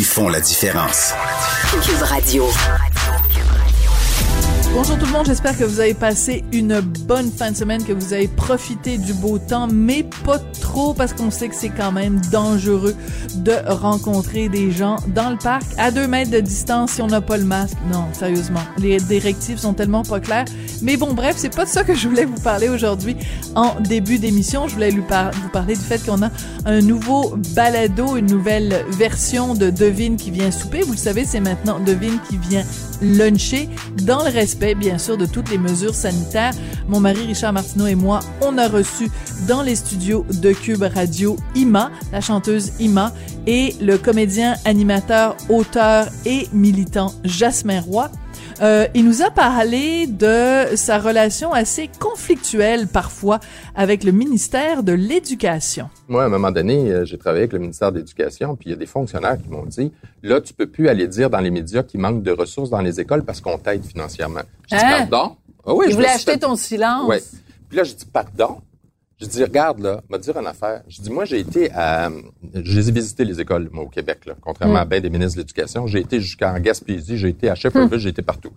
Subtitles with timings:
[0.00, 1.12] qui font la différence.
[2.00, 2.46] Radio.
[4.72, 7.92] Bonjour tout le monde, j'espère que vous avez passé une bonne fin de semaine, que
[7.92, 11.90] vous avez profité du beau temps, mais pas trop parce qu'on sait que c'est quand
[11.90, 12.94] même dangereux
[13.34, 17.20] de rencontrer des gens dans le parc à deux mètres de distance si on n'a
[17.20, 17.76] pas le masque.
[17.92, 20.44] Non, sérieusement, les directives sont tellement pas claires.
[20.82, 23.16] Mais bon, bref, c'est pas de ça que je voulais vous parler aujourd'hui
[23.56, 24.68] en début d'émission.
[24.68, 25.04] Je voulais vous
[25.52, 26.30] parler du fait qu'on a
[26.64, 30.82] un nouveau balado, une nouvelle version de Devine qui vient souper.
[30.82, 32.64] Vous le savez, c'est maintenant Devine qui vient
[33.00, 33.68] luncher
[34.02, 36.52] dans le respect, bien sûr, de toutes les mesures sanitaires.
[36.88, 39.10] Mon mari Richard Martineau et moi, on a reçu
[39.48, 43.12] dans les studios de Cube Radio Ima, la chanteuse Ima,
[43.46, 48.10] et le comédien, animateur, auteur et militant Jasmin Roy.
[48.62, 53.40] Euh, il nous a parlé de sa relation assez conflictuelle parfois
[53.74, 55.88] avec le ministère de l'Éducation.
[56.08, 58.72] Moi, à un moment donné, euh, j'ai travaillé avec le ministère de l'Éducation, puis il
[58.72, 61.50] y a des fonctionnaires qui m'ont dit, là, tu peux plus aller dire dans les
[61.50, 64.42] médias qu'il manque de ressources dans les écoles parce qu'on t'aide financièrement.
[64.70, 65.06] Je dis, Hein?
[65.08, 65.36] pardon?
[65.66, 67.08] Ah oui, je suis acheter fait- ton silence.
[67.08, 67.22] Ouais.
[67.68, 68.58] Puis là, je dis, pardon?
[69.20, 70.82] Je dis, regarde, là, me dire une affaire.
[70.88, 72.08] Je dis, moi, j'ai été à,
[72.54, 74.78] je les ai visité les écoles, moi, au Québec, là, contrairement Mm.
[74.78, 75.86] à bien des ministres de l'Éducation.
[75.86, 78.50] J'ai été jusqu'en Gaspésie, j'ai été à Shefferville, j'ai été partout.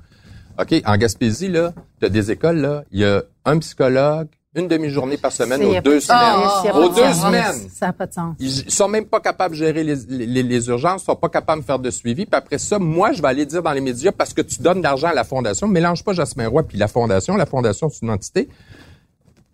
[0.59, 5.17] OK, en Gaspésie, là, t'as des écoles, là, il y a un psychologue, une demi-journée
[5.17, 6.75] par semaine aux deux semaines.
[6.75, 7.69] aux deux semaines.
[7.73, 8.35] Ça n'a pas de sens.
[8.39, 11.65] Ils sont même pas capables de gérer les, les, les urgences, sont pas capables de
[11.65, 12.27] faire de suivi.
[12.27, 14.77] Puis après ça, moi, je vais aller dire dans les médias parce que tu donnes
[14.77, 15.67] de l'argent à la fondation.
[15.67, 17.35] Mélange pas Jasmin Roy puis la fondation.
[17.35, 18.47] La fondation, c'est une entité.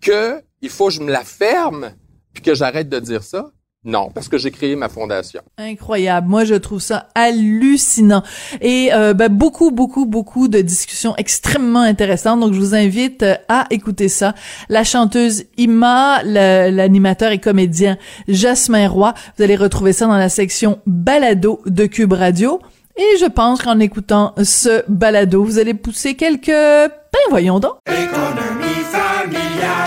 [0.02, 1.92] Que il faut que je me la ferme
[2.32, 3.50] puis que j'arrête de dire ça?
[3.82, 5.40] Non, parce que j'ai créé ma fondation.
[5.56, 6.28] Incroyable.
[6.28, 8.22] Moi, je trouve ça hallucinant.
[8.60, 12.40] Et euh, ben, beaucoup, beaucoup, beaucoup de discussions extrêmement intéressantes.
[12.40, 14.34] Donc, je vous invite euh, à écouter ça.
[14.68, 17.96] La chanteuse Ima, l'animateur et comédien
[18.28, 19.14] Jasmin Roy.
[19.38, 22.60] Vous allez retrouver ça dans la section balado de Cube Radio.
[22.98, 26.48] Et je pense qu'en écoutant ce balado, vous allez pousser quelques...
[26.48, 27.76] Ben, voyons donc.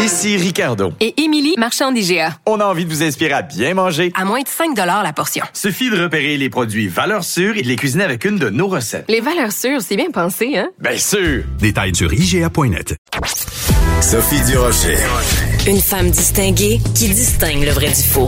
[0.03, 0.91] Ici Ricardo.
[0.99, 2.37] Et Émilie, marchand d'IGA.
[2.45, 4.11] On a envie de vous inspirer à bien manger.
[4.15, 5.45] À moins de 5 la portion.
[5.53, 8.67] Suffit de repérer les produits valeurs sûres et de les cuisiner avec une de nos
[8.67, 9.05] recettes.
[9.07, 10.71] Les valeurs sûres, c'est bien pensé, hein?
[10.77, 11.45] Bien sûr!
[11.57, 12.97] Détails sur IGA.net.
[14.01, 14.97] Sophie Durocher.
[15.67, 18.27] Une femme distinguée qui distingue le vrai du faux.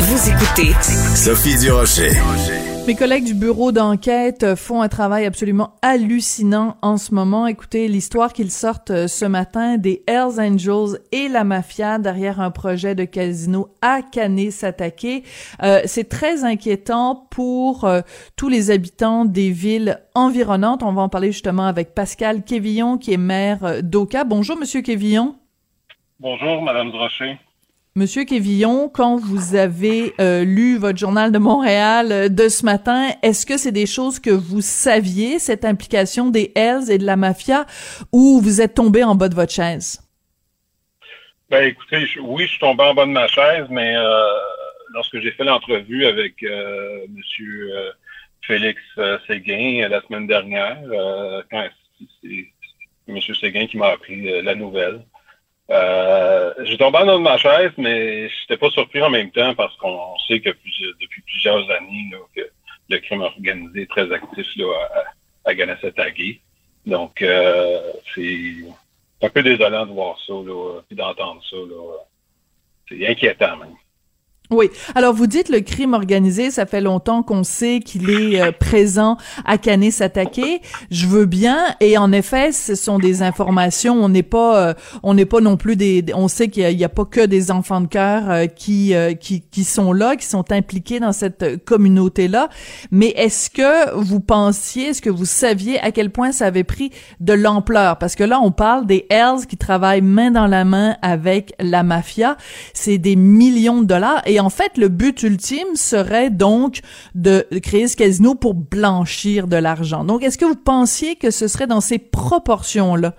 [0.00, 0.74] Vous écoutez
[1.14, 2.10] Sophie Durocher.
[2.86, 7.46] Mes collègues du bureau d'enquête font un travail absolument hallucinant en ce moment.
[7.46, 12.50] Écoutez l'histoire qu'ils sortent euh, ce matin des Hells Angels et la mafia derrière un
[12.50, 15.22] projet de casino à Canet-Sataké.
[15.62, 18.00] Euh, c'est très inquiétant pour euh,
[18.36, 20.82] tous les habitants des villes environnantes.
[20.82, 24.24] On va en parler justement avec Pascal Quévillon qui est maire euh, d'Oka.
[24.24, 25.36] Bonjour Monsieur Quévillon.
[26.18, 27.38] Bonjour, Madame Drochet.
[27.96, 33.08] Monsieur Quévillon, quand vous avez euh, lu votre journal de Montréal euh, de ce matin,
[33.22, 37.16] est-ce que c'est des choses que vous saviez, cette implication des Hells et de la
[37.16, 37.66] mafia,
[38.12, 40.00] ou vous êtes tombé en bas de votre chaise?
[41.50, 44.24] Ben, écoutez, je- oui, je suis tombé en bas de ma chaise, mais euh,
[44.94, 46.34] lorsque j'ai fait l'entrevue avec
[47.08, 47.72] Monsieur
[48.42, 48.80] Félix
[49.26, 50.78] Séguin la semaine dernière,
[52.22, 52.46] c'est
[53.08, 55.00] Monsieur Séguin qui m'a appris la nouvelle,
[55.70, 59.30] euh, j'ai tombé en bas de ma chaise, mais je n'étais pas surpris en même
[59.30, 62.42] temps parce qu'on sait que plusieurs- depuis plusieurs années là, que
[62.88, 64.66] le crime organisé est très actif là,
[65.44, 66.40] à, à Ganassetagui.
[66.86, 68.64] Donc, euh, c'est
[69.22, 71.56] un peu désolant de voir ça, là, puis d'entendre ça.
[72.88, 73.76] C'est inquiétant, même.
[74.50, 74.68] Oui.
[74.94, 79.16] Alors, vous dites le crime organisé, ça fait longtemps qu'on sait qu'il est euh, présent
[79.44, 80.60] à Canet s'attaquer.
[80.90, 81.58] Je veux bien.
[81.80, 83.94] Et en effet, ce sont des informations.
[83.94, 86.04] On n'est pas, euh, on n'est pas non plus des.
[86.14, 89.42] On sait qu'il n'y a, pas que des enfants de cœur euh, qui, euh, qui
[89.42, 92.48] qui sont là, qui sont impliqués dans cette communauté-là.
[92.90, 96.90] Mais est-ce que vous pensiez, est-ce que vous saviez à quel point ça avait pris
[97.20, 97.98] de l'ampleur?
[97.98, 101.82] Parce que là, on parle des Hells qui travaillent main dans la main avec la
[101.82, 102.36] mafia.
[102.74, 104.22] C'est des millions de dollars.
[104.26, 106.80] Et en fait, le but ultime serait donc
[107.14, 110.04] de créer ce casino pour blanchir de l'argent.
[110.04, 113.14] Donc, est-ce que vous pensiez que ce serait dans ces proportions-là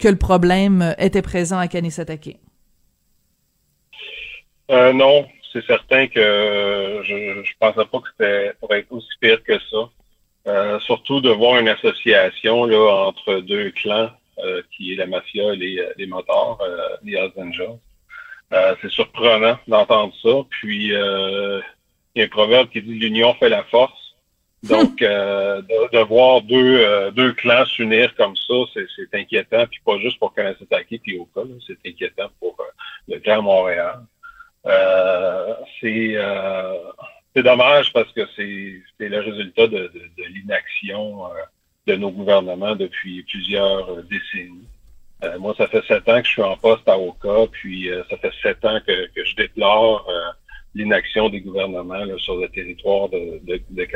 [0.00, 2.38] que le problème était présent à Kanisatake?
[4.70, 9.42] Euh, non, c'est certain que je, je pensais pas que c'était pour être aussi pire
[9.42, 9.90] que ça.
[10.48, 14.10] Euh, surtout de voir une association là, entre deux clans,
[14.44, 17.32] euh, qui est la mafia et les, les motards, euh, les Hells.
[18.52, 20.46] Euh, c'est surprenant d'entendre ça.
[20.50, 21.60] Puis, euh,
[22.14, 24.14] il y a un proverbe qui dit «l'union fait la force».
[24.62, 29.66] Donc, euh, de, de voir deux, euh, deux clans s'unir comme ça, c'est, inquiétant.
[29.66, 32.64] Puis pas juste pour Kanesataki puis Oka, c'est inquiétant pour euh,
[33.08, 34.00] le clan Montréal.
[34.66, 36.74] Euh, c'est, euh,
[37.34, 41.28] c'est dommage parce que c'est, le résultat de, de, de l'inaction euh,
[41.86, 44.66] de nos gouvernements depuis plusieurs décennies.
[45.24, 48.02] Euh, moi, ça fait sept ans que je suis en poste à Oka, puis euh,
[48.10, 50.32] ça fait sept ans que, que je déplore euh,
[50.74, 53.86] l'inaction des gouvernements là, sur le territoire de, de, de.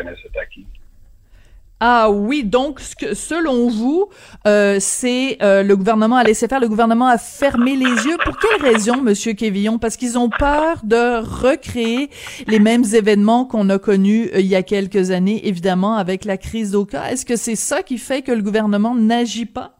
[1.83, 4.11] Ah oui, donc ce que, selon vous,
[4.47, 8.19] euh, c'est euh, le gouvernement a laissé faire, le gouvernement a fermé les yeux.
[8.23, 12.11] Pour quelle raison, Monsieur Kévillon Parce qu'ils ont peur de recréer
[12.47, 16.37] les mêmes événements qu'on a connus euh, il y a quelques années, évidemment, avec la
[16.37, 17.11] crise d'Oka.
[17.11, 19.80] Est-ce que c'est ça qui fait que le gouvernement n'agit pas?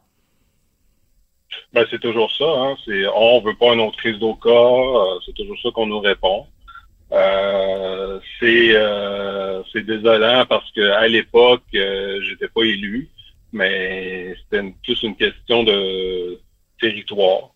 [1.73, 2.45] Ben, c'est toujours ça.
[2.45, 2.75] Hein?
[2.85, 4.49] C'est, on veut pas une autre crise d'Oka.
[4.49, 6.45] euh, c'est toujours ça qu'on nous répond.
[7.11, 13.09] Euh, c'est, euh, c'est désolant parce que à l'époque, euh, j'étais pas élu,
[13.51, 16.39] mais c'était plus une question de
[16.79, 17.49] territoire.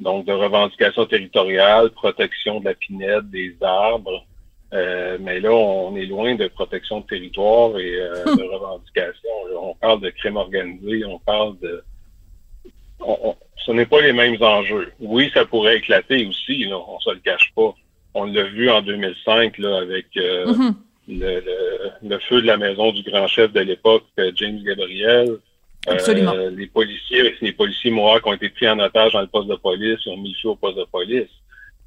[0.00, 4.26] Donc, de revendication territoriale, protection de la pinède, des arbres.
[4.72, 9.30] Euh, mais là, on est loin de protection de territoire et de revendication.
[9.56, 11.84] On parle de crime organisé, on parle de
[13.06, 14.92] on- on- ce n'est pas les mêmes enjeux.
[15.00, 17.74] Oui, ça pourrait éclater aussi, là, on se le cache pas.
[18.14, 20.74] On l'a vu en 2005 là, avec euh, Mhm.
[21.08, 25.28] le, le- le feu de la maison du grand chef de l'époque, euh, James Gabriel.
[25.86, 26.32] Euh, Absolument.
[26.32, 29.98] les policiers, les policiers Mohawks ont été pris en otage dans le poste de police,
[30.06, 31.28] ils ont mis le feu au poste de police.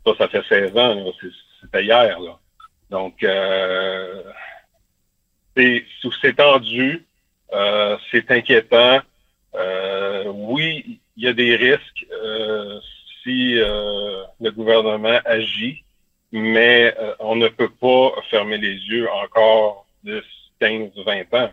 [0.06, 1.12] Ça, ça fait 16 ans,
[1.62, 2.20] c'était hier.
[2.20, 2.38] Là.
[2.92, 4.22] Donc, euh,
[5.56, 5.84] c'est
[6.22, 7.06] c'est tendu,
[7.54, 9.00] euh, c'est inquiétant.
[9.56, 12.80] Euh, oui, il y a des risques euh,
[13.24, 15.84] si euh, le gouvernement agit,
[16.32, 20.22] mais euh, on ne peut pas fermer les yeux encore 10,
[20.60, 21.52] 15, 20 ans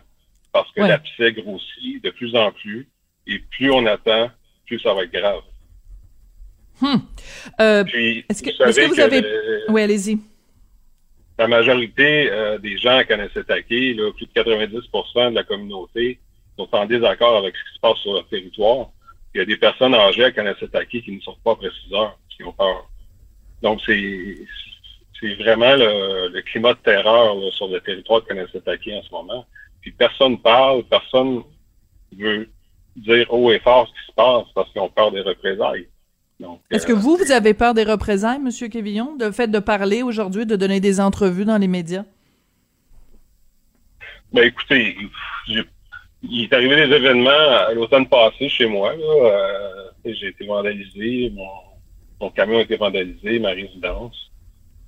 [0.53, 0.87] parce que Ouais.
[0.87, 2.87] l'abcès grossit de plus en plus
[3.27, 4.29] et plus on attend,
[4.67, 5.41] plus ça va être grave.
[7.87, 10.17] Puis, Est-ce que- vous savez est-ce que vous que avez- le- oui, allez-y.
[11.39, 16.19] la majorité euh, des gens à Kanesatake, là, plus de 90% de la communauté,
[16.57, 18.89] sont en désaccord avec ce qui se passe sur leur territoire.
[19.35, 22.17] Il y a des personnes âgées à Kanesatake qui ne sortent pas après 6 heures,
[22.29, 22.89] qu'ils ont peur.
[23.61, 24.37] Donc, c'est
[25.19, 29.11] c'est vraiment le, le climat de terreur là, sur le territoire de Kanesatake en ce
[29.11, 29.45] moment.
[29.81, 31.41] Puis personne parle, personne
[32.17, 32.49] veut
[32.95, 35.87] dire haut et fort ce qui se passe parce qu'ils ont peur des représailles.
[36.39, 39.59] Donc, Est-ce que euh, vous, vous avez peur des représailles, Monsieur Kévillon, de fait de
[39.59, 42.03] parler aujourd'hui, de donner des entrevues dans les médias?
[44.33, 44.95] Ben écoutez,
[45.47, 45.63] j'ai-
[46.29, 48.93] il est arrivé des événements à l'automne passé chez moi.
[48.93, 51.31] Euh, j'ai été vandalisé,
[52.19, 54.31] mon, camion a été vandalisé, ma résidence.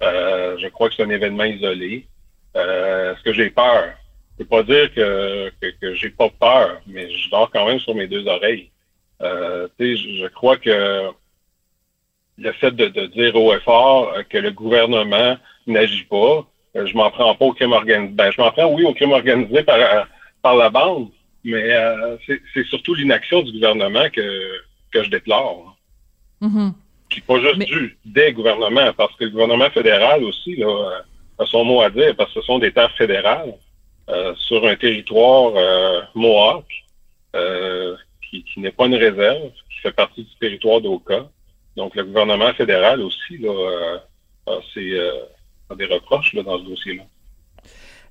[0.03, 2.07] Euh, je crois que c'est un événement isolé.
[2.55, 3.93] Euh, Est-ce que j'ai peur?
[4.37, 5.51] Je peux pas dire que,
[5.81, 8.69] que, j'ai pas peur, mais je dors quand même sur mes deux oreilles.
[9.21, 11.11] Euh, je, je crois que
[12.37, 16.45] le fait de, dire haut et fort euh, que le gouvernement n'agit pas,
[16.75, 18.13] euh, je m'en prends pas au crime organisé.
[18.13, 20.03] Ben, je m'en prends, oui, au crime organisé par, euh,
[20.41, 21.09] par la bande,
[21.47, 22.17] mais euh,
[22.53, 24.27] c'est surtout l'inaction du gouvernement que,
[24.91, 25.77] que je déplore.
[26.41, 26.73] Mhm.
[27.09, 31.01] Puis pas juste Mais- du des gouvernements, parce que le gouvernement fédéral aussi là,
[31.39, 33.53] a son mot à dire, parce que ce sont des terres fédérales
[34.09, 36.65] euh, sur un territoire euh, Mohawk
[37.35, 37.95] euh,
[38.29, 41.29] qui, qui n'est pas une réserve, qui fait partie du territoire d'Oka.
[41.77, 43.99] Donc le gouvernement fédéral aussi là,
[44.47, 44.99] a, ses,
[45.69, 47.03] a des reproches là, dans ce dossier-là.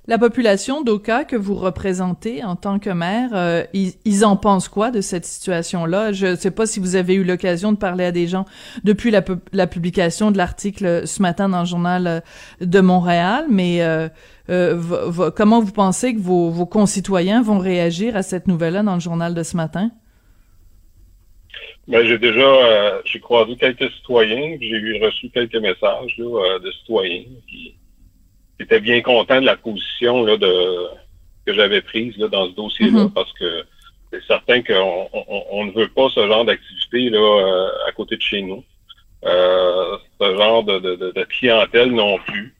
[0.09, 4.69] La population d'Oka que vous représentez en tant que maire, euh, ils, ils en pensent
[4.69, 6.13] quoi de cette situation-là?
[6.13, 8.45] Je ne sais pas si vous avez eu l'occasion de parler à des gens
[8.85, 9.21] depuis la,
[9.51, 12.19] la publication de l'article ce matin dans le journal euh,
[12.61, 14.07] de Montréal, mais euh,
[14.49, 19.01] euh, comment vous pensez que vos, vos concitoyens vont réagir à cette nouvelle-là dans le
[19.01, 19.91] journal de ce matin?
[21.89, 26.71] Ben, j'ai déjà euh, j'ai croisé quelques citoyens, j'ai reçu quelques messages là, euh, de
[26.71, 27.75] citoyens qui,
[28.59, 30.87] étaient bien contents de la position là, de
[31.45, 33.11] que j'avais prise là, dans ce dossier-là, Mhm.
[33.11, 33.63] parce que
[34.11, 38.17] c'est certain qu'on on, on ne veut pas ce genre d'activité là euh, à côté
[38.17, 38.63] de chez nous.
[39.25, 42.55] Euh, ce genre de, de, de, clientèle non plus.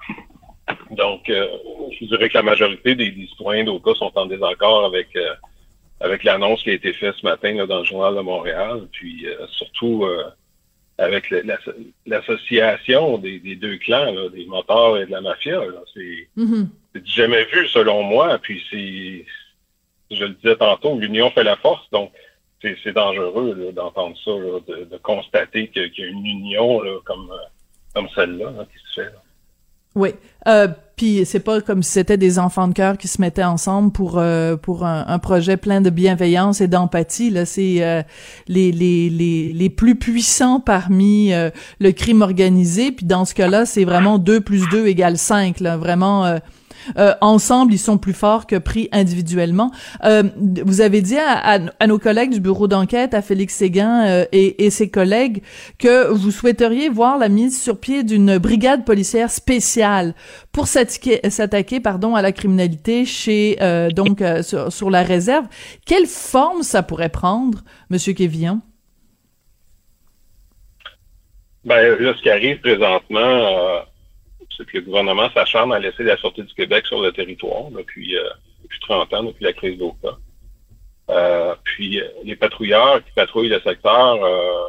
[0.92, 1.48] Donc, euh,
[2.00, 5.34] je dirais que la majorité des, des citoyens d'Oka sont en désaccord avec euh,
[6.00, 8.88] avec l'annonce qui a été faite ce matin là, dans le journal de Montréal.
[8.92, 10.24] Puis euh, surtout, euh,
[10.98, 11.32] avec
[12.06, 15.62] l'association des, des deux clans, là, des motards et de la mafia.
[15.94, 16.70] C'est Mhm.
[16.96, 18.40] du jamais vu selon moi.
[18.40, 19.26] Puis c'est,
[20.16, 21.88] je le disais tantôt, l'union fait la force.
[21.92, 22.12] Donc
[22.62, 27.32] c'est dangereux d'entendre ça, là, de, de constater qu'il y a une union là, comme
[27.94, 29.12] comme celle-là là, qui se fait.
[29.98, 30.14] Oui.
[30.48, 33.92] Euh, puis c'est pas comme si c'était des enfants de cœur qui se mettaient ensemble
[33.92, 37.30] pour euh, pour un, projet plein de bienveillance et d'empathie.
[37.30, 38.02] Là, c'est euh,
[38.48, 42.92] les, les les les plus puissants parmi euh, le crime organisé.
[42.92, 45.60] Puis dans ce cas-là, c'est vraiment 2 plus 2 égale 5.
[45.60, 46.40] Là, vraiment.
[46.98, 49.72] Euh, ensemble, ils sont plus forts que pris individuellement.
[50.04, 50.24] Euh,
[50.66, 54.26] vous avez dit à, à- à nos collègues du bureau d'enquête, à Félix Séguin euh,
[54.32, 55.44] et, et ses collègues,
[55.80, 60.14] que vous souhaiteriez voir la mise sur pied d'une brigade policière spéciale
[60.52, 65.46] pour s'attaquer, s'attaquer, pardon, à la criminalité chez euh, donc euh, sur, sur la réserve.
[65.86, 68.62] Quelle forme ça pourrait prendre, Monsieur Kévillon?
[71.66, 73.80] Ben, là, ce qui arrive présentement, euh,
[74.58, 78.18] c'est que le gouvernement s'acharne à laisser la Sûreté du Québec sur le territoire depuis,
[78.18, 78.30] euh,
[78.64, 80.18] depuis 30 ans, depuis la crise d'Oka.
[81.10, 84.68] Euh, puis euh, les patrouilleurs qui patrouillent le secteur euh,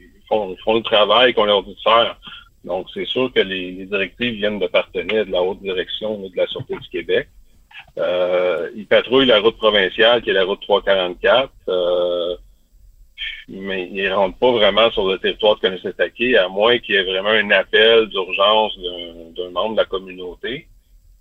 [0.00, 2.18] ils font, ils font le travail qu'on leur dit de faire.
[2.64, 6.34] Donc, c'est sûr que les, les directives viennent de partenaires de la haute direction de
[6.34, 7.28] la Sûreté du Québec.
[7.98, 11.50] Euh, ils patrouillent la route provinciale, qui est la route 344.
[11.68, 12.36] Euh,
[13.48, 17.04] mais ils rentrent pas vraiment sur le territoire de Conissetake, à moins qu'il y ait
[17.04, 20.66] vraiment un appel d'urgence d'un- membre de la communauté.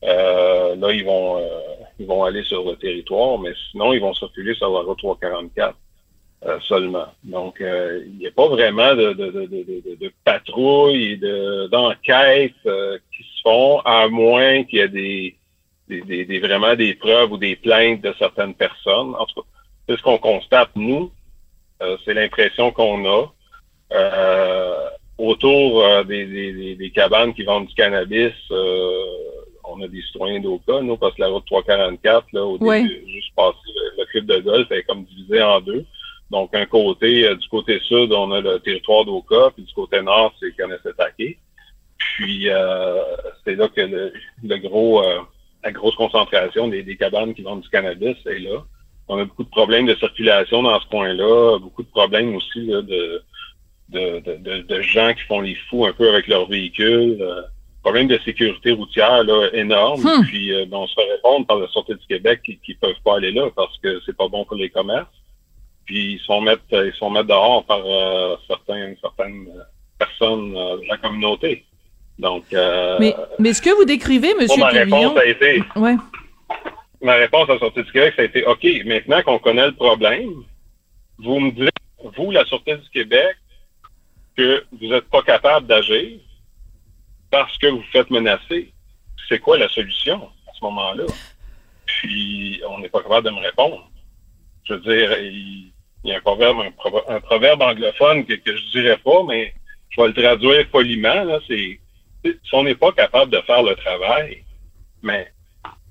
[0.03, 1.59] Euh, là, ils vont euh,
[1.99, 5.75] ils vont aller sur le territoire, mais sinon, ils vont circuler sur la route 344
[6.45, 7.05] euh, seulement.
[7.23, 12.53] Donc, il n'y a pas vraiment de, de, de, de, de, patrouille et de- d'enquête
[12.63, 15.35] qui se font, à moins qu'il y ait des,
[15.87, 19.15] des, des, des- vraiment des preuves ou des plaintes de certaines personnes.
[19.15, 19.47] En tout cas,
[19.87, 21.11] c'est ce qu'on constate, nous.
[21.83, 23.31] Euh, c'est l'impression qu'on a.
[23.91, 24.75] Euh,
[25.17, 28.31] autour euh, des, des, des- des cabanes qui vendent du cannabis,
[29.65, 32.81] on a des citoyens d'Oka, nous, parce que la route 344, là, au Ouais.
[32.83, 35.85] début, juste passé le, le club de golf, elle est comme divisée en deux.
[36.31, 40.01] Donc, un côté, euh, du côté sud, on a le territoire d'Oka, puis du côté
[40.01, 41.37] nord, c'est Kanessetake.
[41.97, 43.01] Puis, euh,
[43.45, 44.13] c'est là que le,
[44.43, 45.19] le gros, euh,
[45.63, 48.63] la grosse concentration des, des cabanes qui vendent du cannabis est là.
[49.07, 52.81] On a beaucoup de problèmes de circulation dans ce coin-là, beaucoup de problèmes aussi là,
[52.81, 53.21] de,
[53.89, 57.17] de, de, de, gens qui font les fous un peu avec leurs véhicules.
[57.21, 57.41] euh,
[57.83, 60.01] problème de sécurité routière là, énorme.
[60.01, 60.23] Hmm.
[60.25, 62.93] Puis euh, ben, on se fait répondre par la Sûreté du Québec qui, qui peuvent
[63.03, 65.07] pas aller là parce que c'est pas bon pour les commerces.
[65.85, 69.63] Puis ils sont mettre ils sont mettre dehors par euh, certains, certaines euh,
[69.99, 71.65] personnes euh, de la communauté.
[72.17, 75.09] Donc euh, Mais, mais ce que vous décrivez, Monsieur ma Kévillon...
[75.09, 75.95] réponse a été Ouais.
[77.03, 79.75] Ma réponse à la Sûreté du Québec, ça a été OK, maintenant qu'on connaît le
[79.75, 80.43] problème,
[81.19, 81.69] vous me dites,
[82.17, 83.35] vous, la Sûreté du Québec,
[84.35, 86.19] que vous n'êtes pas capable d'agir
[87.29, 88.73] parce que vous faites menacer.
[89.29, 91.05] C'est quoi la solution à ce moment-là?
[91.85, 93.89] Puis, on n'est pas capable de me répondre.
[94.63, 95.71] Je veux dire, il,
[96.03, 99.53] y a un proverbe, un, un proverbe anglophone que, que je dirais pas, mais
[99.89, 101.23] je vais le traduire poliment.
[101.25, 101.79] Là, c'est
[102.23, 104.43] si on n'est pas capable de faire le travail,
[105.01, 105.32] mais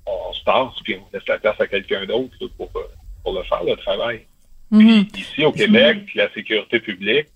[0.05, 2.87] on se passe puis on laisse la place à quelqu'un d'autre pour, euh,
[3.23, 4.25] pour le faire, le travail.
[4.71, 5.07] Mhm.
[5.15, 7.27] Ici, au Québec, la sécurité publique,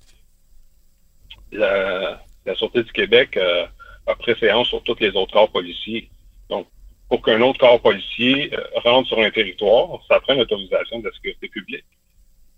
[1.52, 3.66] la, la Sûreté du Québec euh,
[4.08, 6.10] a préséance sur tous les autres corps policiers.
[6.50, 6.68] Donc,
[7.10, 11.14] pour qu'un autre corps policier euh, rentre sur un territoire, ça prend l'autorisation de la
[11.14, 11.86] sécurité publique.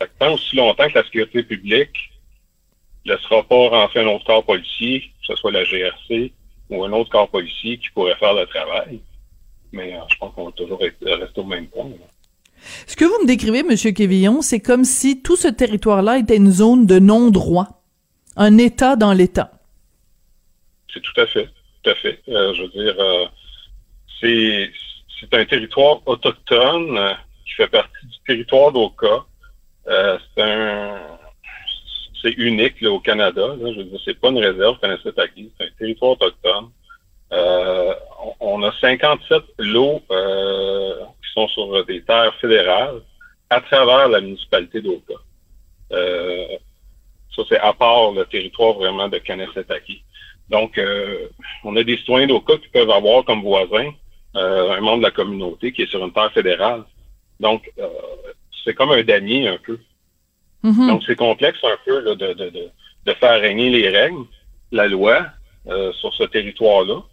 [0.02, 2.12] Fait que tant aussi longtemps que la sécurité publique
[3.06, 6.32] ne laissera pas rentrer un autre corps policier, que ce soit la GRC
[6.70, 9.02] ou un autre corps policier qui pourrait faire le travail,
[9.72, 11.86] mais euh, je pense qu'on va toujours être- rester au même point.
[11.90, 12.06] là.
[12.88, 16.52] Ce que vous me décrivez, Monsieur Kévillon, c'est comme si tout ce territoire-là était une
[16.52, 17.82] zone de non-droit.
[18.36, 19.52] Un État dans l'État.
[20.94, 21.48] C'est tout à fait,
[21.84, 22.20] tout à fait.
[22.30, 23.26] Euh, je veux dire, euh,
[24.20, 24.72] c'est
[25.20, 27.14] c'est un territoire autochtone euh,
[27.46, 29.26] qui fait partie du territoire d'Oka.
[29.88, 30.98] Euh, c'est un
[32.22, 33.48] c'est unique là, au Canada.
[33.60, 36.70] Là, je veux dire, c'est pas une réserve Kanessetake, c'est un territoire autochtone.
[37.32, 37.94] Euh,
[38.40, 43.02] on, a 57 lots euh, qui sont sur des terres fédérales
[43.50, 45.14] à travers la municipalité d'Oka.
[45.92, 46.48] Euh,
[47.36, 50.04] ça, c'est à part le territoire vraiment de Kanessetake.
[50.50, 50.82] Donc,
[51.64, 53.92] on a des citoyens d'Oka qui peuvent avoir comme voisin
[54.34, 56.84] un membre de la communauté qui est sur une terre fédérale.
[57.40, 57.72] Donc,
[58.64, 59.80] c'est comme un damier un peu.
[60.64, 60.88] Mhm.
[60.88, 62.70] Donc, c'est complexe un peu là, de, de, de,
[63.06, 64.26] de faire régner les règles,
[64.72, 65.28] la loi
[65.94, 67.04] sur ce territoire-là.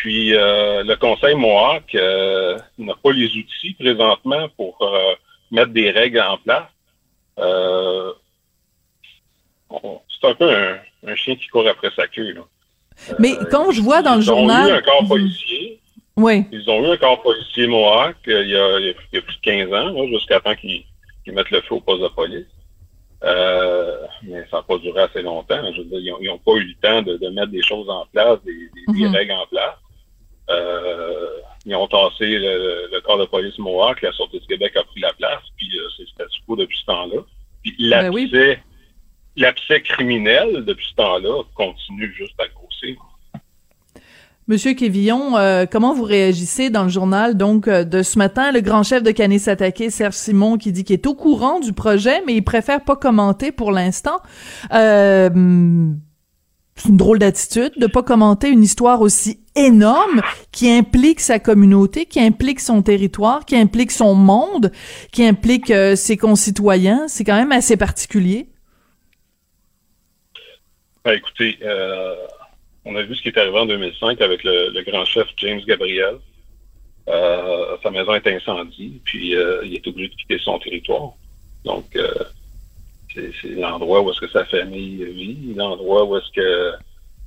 [0.00, 5.14] Puis, euh, le Conseil Mohawk euh, n'a pas les outils présentement pour euh,
[5.50, 6.68] mettre des règles en place.
[10.20, 12.32] C'est un peu un, un chien qui court après sa queue.
[12.32, 12.42] Là.
[13.18, 14.68] Mais quand je vois dans le Ils ont journal...
[14.68, 15.08] eu un corps Mhm.
[15.08, 15.80] policier.
[16.16, 16.44] Oui.
[16.52, 19.72] Ils ont eu un corps policier Mohawk il, y a, il y plus de 15
[19.72, 20.84] ans, jusqu'à temps qu'ils
[21.24, 22.46] qu'ils mettent le feu au poste de police.
[23.24, 25.72] Euh, mais ça n'a pas duré assez longtemps.
[25.72, 28.04] Je veux dire, ils n'ont pas eu le temps de, de mettre des choses en
[28.12, 29.14] place, des, des- des Mhm.
[29.14, 29.76] règles en place.
[30.50, 34.82] Euh, ils ont tassé le, le corps de police Mohawk, la Sûreté du Québec a
[34.84, 37.22] pris la place, puis euh, c'est statu quo depuis ce temps-là.
[37.62, 38.28] Puis Ben oui.
[38.30, 38.62] l'abcès
[39.36, 42.96] l'abcès criminel depuis ce temps-là continue juste à grossir.
[44.46, 48.60] Monsieur Kévillon, euh, comment vous réagissez dans le journal donc euh, de ce matin, le
[48.60, 52.22] grand chef de Canis Attaqué, Serge Simon, qui dit qu'il est au courant du projet,
[52.26, 54.20] mais il préfère pas commenter pour l'instant.
[54.74, 55.30] Euh,
[56.76, 60.20] c'est une drôle d'attitude de pas commenter une histoire aussi énorme
[60.50, 64.72] qui implique sa communauté, qui implique son territoire, qui implique son monde,
[65.12, 67.06] qui implique euh, ses concitoyens.
[67.06, 68.48] C'est quand même assez particulier.
[71.04, 72.14] Ben, écoutez, euh,
[72.84, 76.16] on a vu ce qui est arrivé en 2005 avec le, grand chef James Gabriel.
[77.08, 81.12] Euh, sa maison est incendie, puis euh, il est obligé de quitter son territoire.
[81.64, 82.12] Donc, euh,
[83.14, 86.72] c'est l'endroit où est-ce que sa famille vit, l'endroit où est-ce que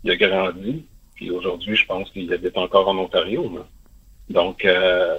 [0.04, 0.86] il a grandi.
[1.16, 3.66] Puis aujourd'hui, je pense qu'il habite encore en Ontario.
[4.30, 5.18] Donc, euh,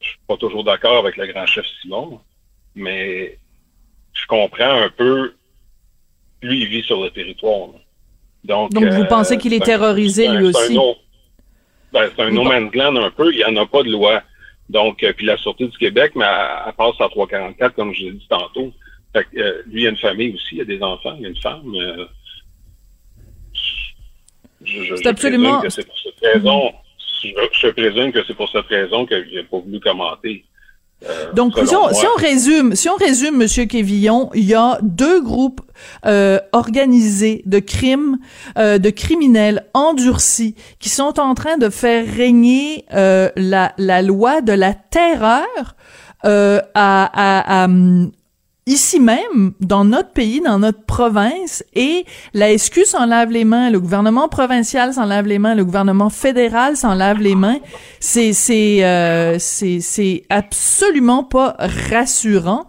[0.00, 2.20] je suis pas toujours d'accord avec le grand chef Simon,
[2.74, 3.38] mais
[4.12, 5.34] je comprends un peu.
[6.42, 7.70] Lui, il vit sur le territoire.
[8.48, 10.96] Donc, Donc, vous euh, pensez qu'il est terrorisé, un- lui c'est un aussi?
[11.92, 13.30] ben, c'est un no man's land un peu.
[13.32, 14.22] Il n'y en a pas de loi.
[14.70, 18.04] Donc, euh, puis la Sûreté du Québec, mais elle, elle passe à 344, comme je
[18.04, 18.72] l'ai dit tantôt.
[19.14, 21.28] Fait que, euh, lui, il a une famille aussi, il a des enfants, il a
[21.28, 21.74] une femme.
[21.74, 22.04] euh,
[24.96, 26.72] C'est absolument- présume que c'est pour cette raison.
[27.22, 30.44] Je, je présume que c'est pour cette raison qu'il n'a pas voulu commenter.
[31.08, 31.94] Euh, Donc, si on, moi.
[31.94, 35.60] si on résume, si on résume, Monsieur Kévillon, il y a deux groupes
[36.06, 38.18] euh, organisés de crimes,
[38.58, 44.40] euh, de criminels endurcis, qui sont en train de faire régner euh, la, la loi
[44.40, 45.46] de la terreur
[46.24, 48.10] euh, à, à, à, hum,
[48.68, 52.04] ici même, dans notre pays, dans notre province, et
[52.34, 56.10] la SQ s'en lave les mains, le gouvernement provincial s'en lave les mains, le gouvernement
[56.10, 57.58] fédéral s'en lave les mains.
[57.98, 62.66] C'est c'est euh, c'est c'est absolument pas rassurant.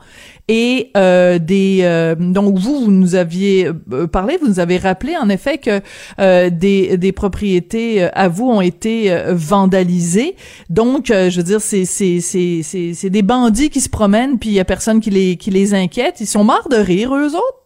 [0.52, 5.16] Et euh, des euh, donc vous vous nous aviez euh, parlé, vous nous avez rappelé
[5.16, 5.80] en effet que
[6.20, 10.36] euh, des des propriétés euh, à vous ont été euh, vandalisées.
[10.72, 14.50] Donc je veux dire c'est c'est c'est c'est c'est des bandits qui se promènent puis
[14.50, 16.20] il y a personne qui les qui les inquiète.
[16.20, 17.64] Ils sont morts de rire eux autres?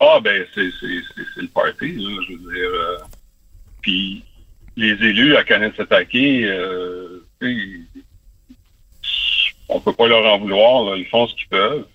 [0.00, 0.86] Ah, ben, c'est c'est-
[1.34, 3.06] c'est- le party, là, je veux dire.
[3.82, 4.24] puis,
[4.76, 7.22] les élus à Canet s'attaquer, euh,
[9.70, 11.86] on peut pas leur en vouloir, là, ils font ce qu'ils peuvent.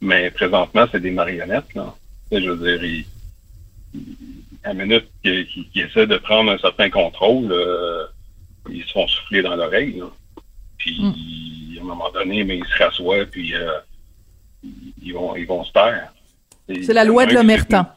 [0.00, 1.94] Mais présentement, c'est des marionnettes, là.
[2.32, 3.04] Je veux dire, ils,
[3.94, 4.16] ils-
[4.64, 8.04] à la minute qu'ils essaient de prendre un certain contrôle, euh,
[8.70, 10.02] ils se font souffler dans l'oreille.
[10.78, 10.98] Puis,
[11.78, 13.70] à un moment donné, mais ils se rassoient, puis euh,
[15.02, 16.12] ils- vont, ils vont se taire.
[16.68, 17.96] C'est la loi de l'omerta.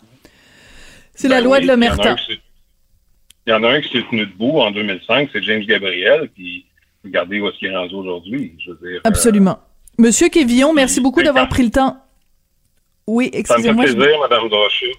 [1.15, 2.11] C'est la Ben loi oui, de puis il y en a l'omerta.
[2.11, 2.41] un qui s'est-
[3.45, 6.65] Il y en a un qui s'est tenu debout en 2005, c'est James Gabriel, puis
[7.03, 8.55] regardez où est-ce qu'il est rendu aujourd'hui.
[8.63, 9.59] Je veux dire, euh, Absolument.
[9.97, 11.49] Monsieur Kévillon, merci beaucoup d'avoir ça.
[11.49, 11.97] pris le temps.
[13.05, 13.85] Oui, ça me fait excusez-moi.
[13.85, 14.91] je- plaisir, Madame Drochet.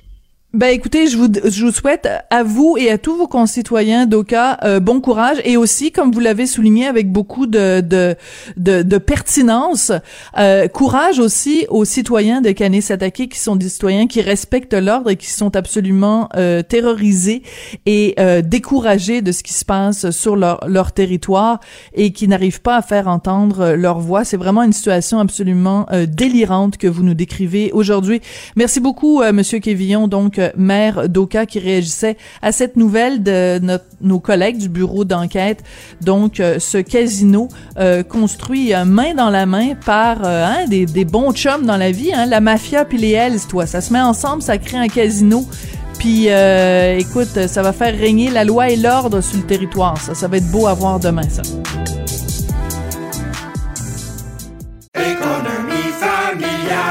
[0.54, 4.56] Ben écoutez, je vous, je vous souhaite à vous et à tous vos concitoyens d'Oka
[4.62, 8.14] euh, bon courage et aussi, comme vous l'avez souligné avec beaucoup de de
[8.56, 9.90] de, de pertinence,
[10.38, 15.10] euh, courage aussi aux citoyens de Canis Attaqué qui sont des citoyens qui respectent l'ordre
[15.10, 17.42] et qui sont absolument euh, terrorisés
[17.84, 21.58] et euh, découragés de ce qui se passe sur leur leur territoire
[21.94, 24.24] et qui n'arrivent pas à faire entendre leur voix.
[24.24, 28.20] C'est vraiment une situation absolument euh, délirante que vous nous décrivez aujourd'hui.
[28.54, 33.60] Merci beaucoup, euh, Monsieur Kévillon, donc euh, maire d'Oka, qui réagissait à cette nouvelle de
[34.00, 35.62] nos collègues du bureau d'enquête.
[36.00, 41.32] Donc, euh, ce casino euh, construit euh, main dans la main par hein, des, bons
[41.32, 43.66] chums dans la vie, hein, la mafia puis les Hells, toi.
[43.66, 45.44] Ça se met ensemble, ça crée un casino.
[45.98, 49.98] Puis, écoute, ça va faire régner la loi et l'ordre sur le territoire.
[49.98, 51.42] Ça, ça va être beau à voir demain, ça.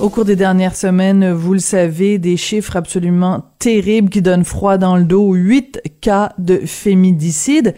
[0.00, 4.78] Au cours des dernières semaines, vous le savez, des chiffres absolument terribles qui donnent froid
[4.78, 5.34] dans le dos.
[5.34, 7.74] Huit cas de féminicide.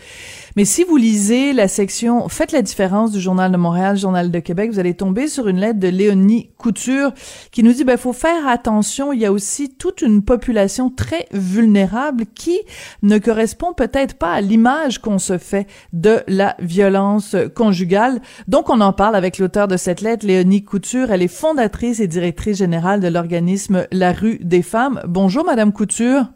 [0.55, 4.38] Mais si vous lisez la section Faites la différence du Journal de Montréal, Journal de
[4.38, 7.12] Québec, vous allez tomber sur une lettre de Léonie Couture
[7.53, 11.27] qui nous dit ben faut faire attention, il y a aussi toute une population très
[11.33, 12.59] vulnérable qui
[13.03, 18.21] ne correspond peut-être pas à l'image qu'on se fait de la violence conjugale.
[18.47, 22.07] Donc on en parle avec l'auteur de cette lettre, Léonie Couture, elle est fondatrice et
[22.07, 25.01] directrice générale de l'organisme La rue des femmes.
[25.07, 26.27] Bonjour madame Couture.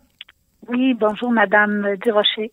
[0.69, 2.51] Oui, bonjour madame Durocher.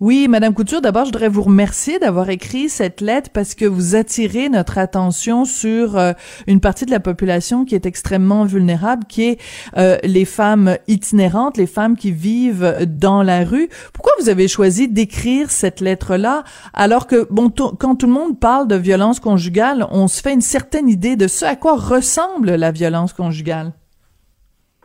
[0.00, 3.94] Oui, Madame Couture, d'abord, je voudrais vous remercier d'avoir écrit cette lettre parce que vous
[3.94, 6.12] attirez notre attention sur euh,
[6.46, 9.40] une partie de la population qui est extrêmement vulnérable, qui est
[9.76, 13.68] euh, les femmes itinérantes, les femmes qui vivent dans la rue.
[13.92, 18.68] Pourquoi vous avez choisi d'écrire cette lettre-là alors que, bon, quand tout le monde parle
[18.68, 22.70] de violence conjugale, on se fait une certaine idée de ce à quoi ressemble la
[22.70, 23.72] violence conjugale?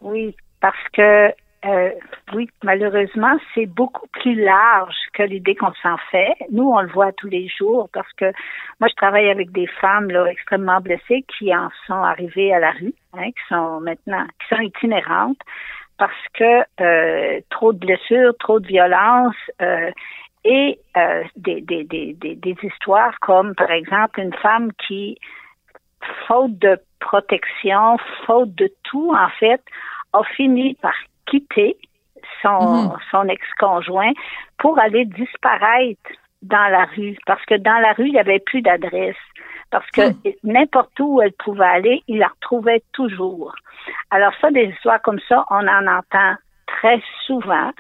[0.02, 1.32] Oui, parce que
[1.68, 1.92] euh,
[2.34, 6.34] oui, malheureusement, c'est beaucoup plus large que l'idée qu'on s'en fait.
[6.52, 8.26] Nous, on le voit tous les jours parce que
[8.80, 12.94] moi, je travaille avec des femmes extrêmement blessées qui en sont arrivées à la rue,
[13.14, 15.40] hein, qui sont maintenant, qui sont itinérantes
[15.98, 19.92] parce que euh, trop de blessures, trop de violence euh,
[20.46, 20.80] et
[21.36, 25.18] des histoires comme, par exemple, une femme qui,
[26.28, 29.62] faute de protection, faute de tout, en fait,
[30.14, 30.94] a fini par
[31.28, 31.78] quitter
[32.42, 32.98] son, mhm.
[33.12, 34.14] son ex-conjoint
[34.58, 36.10] pour aller disparaître
[36.42, 39.16] dans la rue parce que dans la rue, il n'y avait plus d'adresse.
[39.70, 40.34] Parce que mhm.
[40.44, 43.54] n'importe où elle pouvait aller, il la retrouvait toujours.
[44.12, 46.36] Alors ça, des histoires comme ça, on en entend
[46.68, 47.72] très souvent.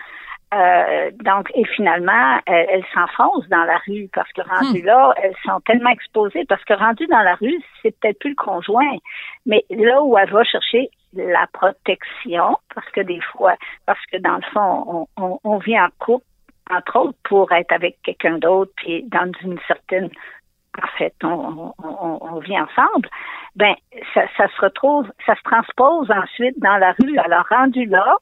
[0.54, 4.86] Euh, donc, et finalement, elles, elles s'enfoncent dans la rue parce que rendues hmm.
[4.86, 8.36] là, elles sont tellement exposées parce que rendues dans la rue, c'est peut-être plus le
[8.36, 8.98] conjoint,
[9.46, 14.36] mais là où elle va chercher la protection, parce que des fois, parce que dans
[14.36, 16.26] le fond, on, on, vit en couple,
[16.70, 20.10] entre autres, pour être avec quelqu'un d'autre, puis dans une certaine
[20.84, 23.10] en fait, on, on, on, vit ensemble,
[23.56, 23.74] ben
[24.14, 27.18] ça, ça, se retrouve, ça se transpose ensuite dans la rue.
[27.18, 28.18] Alors rendu là,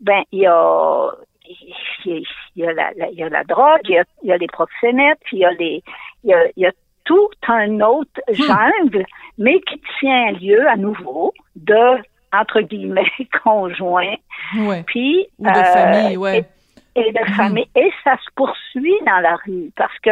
[0.00, 1.10] ben il y a
[2.04, 2.24] il
[2.56, 4.46] y a, la, il y a la drogue, il y a, il y a les
[4.46, 5.82] proxénètes, puis il y a les
[6.24, 6.72] il y a, il y a
[7.04, 8.34] tout un autre hmm.
[8.34, 9.06] jungle,
[9.38, 13.10] mais qui tient lieu à nouveau de entre guillemets,
[13.44, 14.14] conjoint.
[14.86, 16.44] Puis, Ou de famille, euh, ouais.
[16.96, 17.68] Et, de famille.
[17.76, 20.10] Et ça se poursuit dans la rue parce que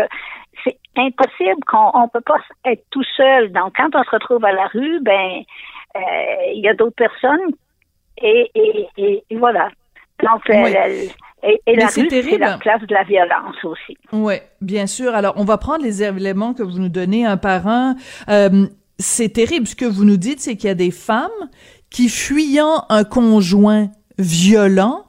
[0.65, 3.53] c'est impossible qu'on on peut pas être tout seul.
[3.53, 5.43] Donc, quand on se retrouve à la rue, ben,
[5.97, 6.01] euh,
[6.55, 7.53] il y a d'autres personnes
[8.19, 9.69] et, et, et, voilà.
[10.23, 13.97] Donc, et, la rue, c'est la place de la violence aussi.
[14.13, 15.15] Oui, bien sûr.
[15.15, 17.97] Alors, on va prendre les éléments que vous nous donnez un par un.
[18.29, 18.67] Euh,
[18.99, 19.67] c'est terrible.
[19.67, 21.31] Ce que vous nous dites, c'est qu'il y a des femmes
[21.97, 23.87] qui, fuyant un conjoint
[24.19, 25.05] violent,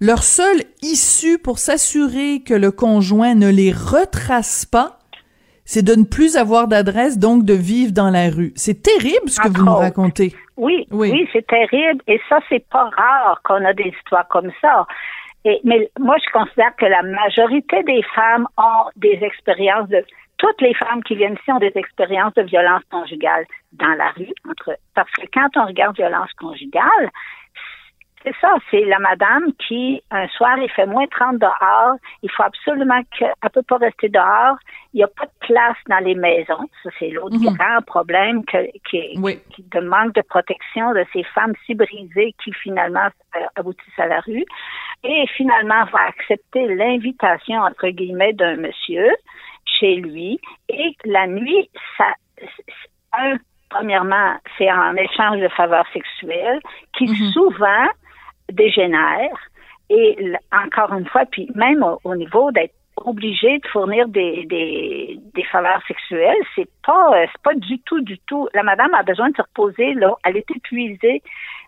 [0.00, 5.00] leur seule issue pour s'assurer que le conjoint ne les retrace pas,
[5.66, 8.54] c'est de ne plus avoir d'adresse, donc de vivre dans la rue.
[8.56, 10.34] C'est terrible ce que vous nous racontez.
[10.56, 12.00] Oui, oui, c'est terrible.
[12.06, 14.86] Et ça, c'est pas rare qu'on a des histoires comme ça.
[15.44, 20.02] Et, mais moi, je considère que la majorité des femmes ont des expériences de
[20.40, 24.32] toutes les femmes qui viennent ici ont des expériences de violence conjugale dans la rue.
[24.48, 27.10] Entre, parce que quand on regarde violence conjugale,
[28.22, 32.42] c'est ça, c'est la madame qui, un soir, il fait moins 30 dehors, il faut
[32.42, 34.56] absolument qu'elle ne peut pas rester dehors,
[34.94, 36.68] il n'y a pas de place dans les maisons.
[36.82, 37.56] Ça, c'est l'autre mhm.
[37.56, 39.18] grand problème que, qui,
[39.50, 44.06] qui, de manque de protection de ces femmes si brisées qui finalement euh, aboutissent à
[44.06, 44.44] la rue.
[45.02, 49.08] Et finalement, va accepter l'invitation, entre guillemets, d'un monsieur
[49.78, 52.06] chez lui et la nuit, ça,
[53.12, 53.36] un,
[53.68, 56.60] premièrement, c'est en échange de faveurs sexuelles
[56.96, 57.32] qui mhm.
[57.32, 57.86] souvent
[58.50, 59.36] dégénère
[59.88, 65.44] et encore une fois, puis même au, niveau d'être obligé de fournir des, des, des
[65.44, 68.48] faveurs sexuelles, c'est pas c'est pas du tout du tout.
[68.54, 71.22] La madame a besoin de se reposer là, elle est épuisée,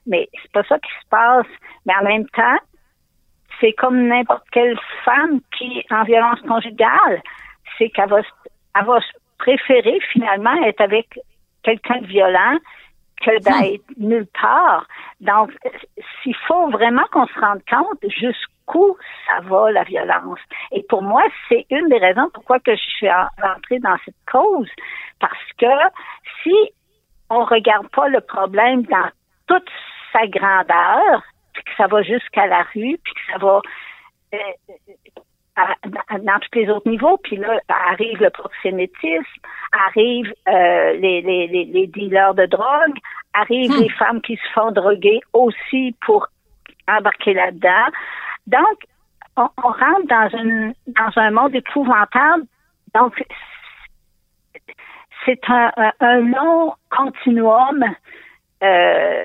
[0.07, 1.47] mais c'est pas ça qui se passe.
[1.87, 2.59] Mais en même temps,
[3.61, 7.23] c'est comme n'importe quelle femme qui en violence conjugale
[7.83, 8.21] c'est qu'elle va,
[8.83, 8.99] va
[9.39, 11.19] préférer finalement être avec
[11.63, 12.59] quelqu'un de violent
[13.21, 14.87] que d'être nulle part.
[15.21, 15.51] Donc,
[16.23, 20.41] s'il faut vraiment qu'on se rende compte jusqu'où ça va la violence.
[20.73, 24.69] Et pour moi, c'est une des raisons pourquoi que je suis rentrée dans cette cause,
[25.21, 25.67] parce que
[26.43, 26.55] si
[27.31, 29.09] on regarde pas le problème dans
[29.47, 29.71] toute
[30.13, 33.61] sa grandeur, puis que ça va jusqu'à la rue, puis que ça va
[34.35, 34.39] euh,
[35.57, 37.19] dans tous les autres niveaux.
[37.23, 39.41] Puis là, arrive le proxénétisme,
[39.87, 42.97] arrive euh, les, les, les, dealers de drogue,
[43.35, 43.83] arrivent hmm.
[43.83, 46.27] les femmes qui se font droguer aussi pour
[46.89, 47.87] embarquer là-dedans.
[48.47, 48.87] Donc,
[49.37, 52.45] on, rentre dans une dans un monde épouvantable.
[52.95, 53.25] Donc
[55.25, 57.85] c'est un, un, long continuum
[58.63, 59.25] euh,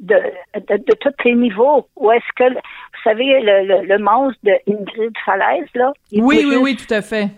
[0.00, 0.16] de,
[0.54, 1.86] de, de, tous les niveaux.
[1.96, 5.92] Où est-ce que, vous savez, le, le, monstre de Ingrid Falaise, là?
[6.12, 7.28] Oui, oui, oui, tout à fait.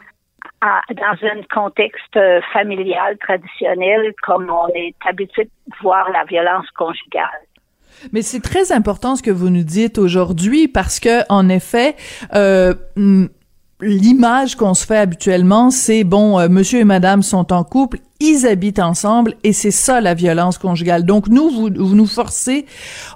[0.62, 5.50] dans un contexte euh, familial traditionnel, comme on est habitué de
[5.82, 7.44] voir la violence conjugale.
[8.12, 11.96] Mais c'est très important ce que vous nous dites aujourd'hui parce que, en effet,
[12.34, 12.74] euh,
[13.80, 18.46] l'image qu'on se fait habituellement, c'est bon, euh, monsieur et madame sont en couple, ils
[18.46, 21.04] habitent ensemble et c'est ça la violence conjugale.
[21.04, 22.66] Donc nous, vous, vous nous forcez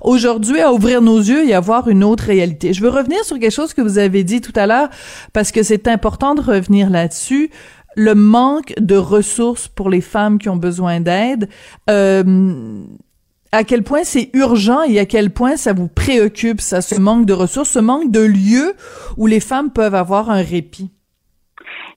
[0.03, 2.73] aujourd'hui à ouvrir nos yeux et à voir une autre réalité.
[2.73, 4.89] Je veux revenir sur quelque chose que vous avez dit tout à l'heure
[5.33, 7.51] parce que c'est important de revenir là-dessus
[7.97, 11.49] le manque de ressources pour les femmes qui ont besoin d'aide.
[11.91, 12.85] Euh,
[13.53, 17.27] à quel point c'est urgent et à quel point ça vous préoccupe, ça, ce manque
[17.27, 18.75] de ressources, ce manque de lieux
[19.17, 20.91] où les femmes peuvent avoir un répit?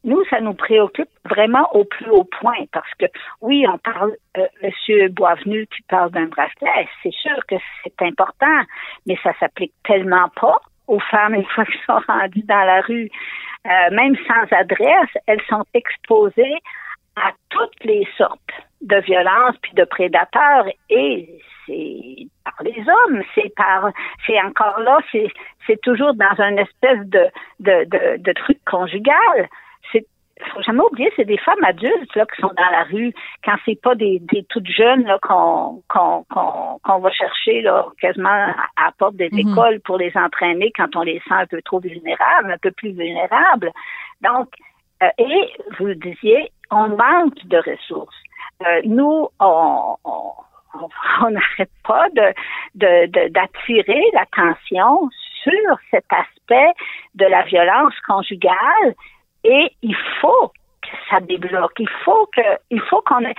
[0.03, 3.05] Nous, ça nous préoccupe vraiment au plus haut point parce que
[3.41, 8.61] oui, on parle, euh, Monsieur Boisvenu qui parle d'un bracelet, c'est sûr que c'est important,
[9.05, 13.11] mais ça s'applique tellement pas aux femmes une fois qu'elles sont rendues dans la rue.
[13.67, 16.57] Euh, même sans adresse, elles sont exposées
[17.15, 18.50] à toutes les sortes
[18.81, 21.29] de violences puis de prédateurs et
[21.65, 23.91] c'est par les hommes, c'est par
[24.25, 25.27] c'est encore là, c'est
[25.67, 27.25] c'est toujours dans une espèce de
[27.59, 29.49] de, de, de truc conjugal.
[29.91, 30.05] C'est
[30.53, 33.13] faut jamais oublier, c'est des femmes adultes là qui sont dans la rue
[33.43, 37.85] quand c'est pas des, des toutes jeunes là qu'on qu'on qu'on qu'on va chercher là
[37.99, 39.51] quasiment à, la porte des mhm.
[39.51, 42.91] écoles pour les entraîner quand on les sent un peu trop vulnérables, un peu plus
[42.91, 43.71] vulnérables.
[44.21, 44.49] Donc
[45.03, 48.20] euh, et vous le disiez, on manque de ressources.
[48.65, 49.95] Euh, nous, on,
[51.29, 52.33] n'arrête pas de,
[53.29, 55.09] d'attirer l'attention
[55.43, 56.71] sur cet aspect
[57.15, 58.95] de la violence conjugale
[59.43, 61.73] et il faut que ça débloque.
[61.79, 63.35] Il faut que, il faut qu'on ait,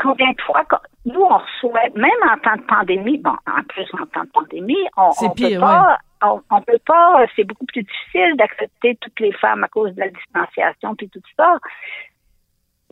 [0.00, 0.64] combien de fois,
[1.04, 4.88] nous, on souhaite, même en temps de pandémie, bon, en plus en temps de pandémie,
[4.96, 9.64] on, on peut pas, on, peut pas, c'est beaucoup plus difficile d'accepter toutes les femmes
[9.64, 11.58] à cause de la distanciation puis tout ça.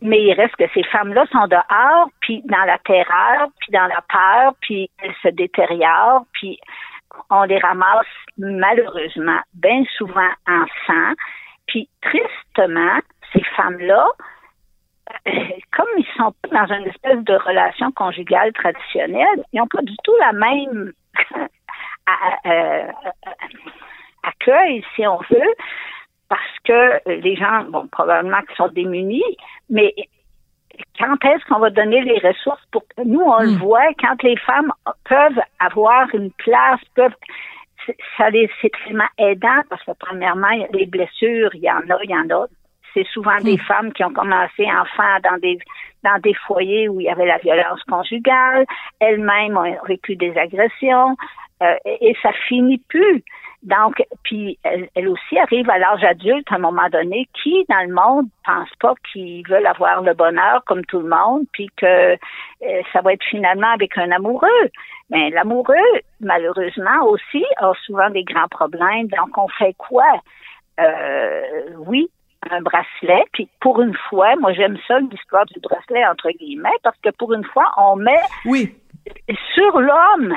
[0.01, 4.01] Mais il reste que ces femmes-là sont dehors, puis dans la terreur, puis dans la
[4.09, 6.59] peur, puis elles se détériorent, puis
[7.29, 8.05] on les ramasse
[8.37, 11.13] malheureusement bien souvent en sang.
[11.67, 12.99] Puis tristement,
[13.33, 14.07] ces femmes-là,
[15.27, 15.31] euh,
[15.71, 19.95] comme ils sont pas dans une espèce de relation conjugale traditionnelle, ils n'ont pas du
[20.03, 20.93] tout la même
[22.45, 22.87] euh,
[24.23, 25.55] accueil, si on veut,
[26.31, 29.35] parce que les gens, bon, probablement qu'ils sont démunis,
[29.69, 29.93] mais
[30.97, 33.57] quand est-ce qu'on va donner les ressources pour nous on le hmm.
[33.57, 34.71] voit quand les femmes
[35.03, 37.15] peuvent avoir une place peuvent
[38.17, 42.09] ça les c'est tellement aidant parce que premièrement les blessures il y en a il
[42.09, 42.47] y en a
[42.93, 43.67] c'est souvent des hmm.
[43.67, 45.59] femmes qui ont commencé enfants dans des
[46.03, 48.65] dans des foyers où il y avait la violence conjugale
[49.01, 51.17] elles-mêmes ont vécu des agressions
[51.61, 53.23] euh, et, et ça finit plus
[53.63, 57.93] donc, puis elle, aussi arrive à l'âge adulte à un moment donné, qui dans le
[57.93, 62.81] monde pense pas qu'ils veulent avoir le bonheur comme tout le monde, puis que euh,
[62.91, 64.69] ça va être finalement avec un amoureux.
[65.11, 65.75] Mais l'amoureux,
[66.21, 69.07] malheureusement aussi, a souvent des grands problèmes.
[69.07, 70.09] Donc, on fait quoi?
[70.79, 71.41] Euh,
[71.85, 72.09] oui,
[72.49, 73.25] un bracelet.
[73.33, 77.33] Puis pour une fois, moi j'aime ça l'histoire du bracelet entre guillemets, parce que pour
[77.33, 78.73] une fois, on met oui.
[79.53, 80.35] sur l'homme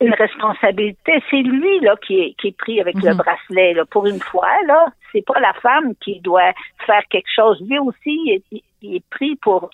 [0.00, 1.22] une responsabilité.
[1.30, 3.16] C'est lui là qui est, qui est pris avec le mhm.
[3.16, 3.74] bracelet.
[3.74, 3.84] Là.
[3.86, 6.52] Pour une fois, là, c'est pas la femme qui doit
[6.86, 7.60] faire quelque chose.
[7.68, 8.42] Lui aussi,
[8.82, 9.70] il est pris pour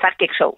[0.00, 0.54] faire quelque chose.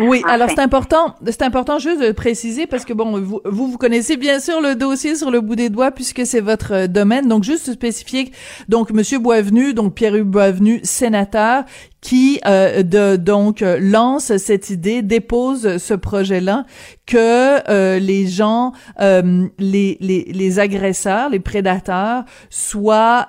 [0.00, 4.16] Oui, alors c'est important, c'est important juste de préciser parce que bon, vous, vous, connaissez
[4.16, 7.28] bien sûr le dossier sur le bout des doigts puisque c'est votre euh, domaine.
[7.28, 8.32] Donc juste spécifier,
[8.68, 11.62] donc Monsieur Boisvenu, donc Pierre-Hugues Boisvenu, sénateur,
[12.04, 16.66] qui euh, de, donc lance cette idée, dépose ce projet-là,
[17.06, 23.28] que euh, les gens, euh, les, les, les agresseurs, les prédateurs soient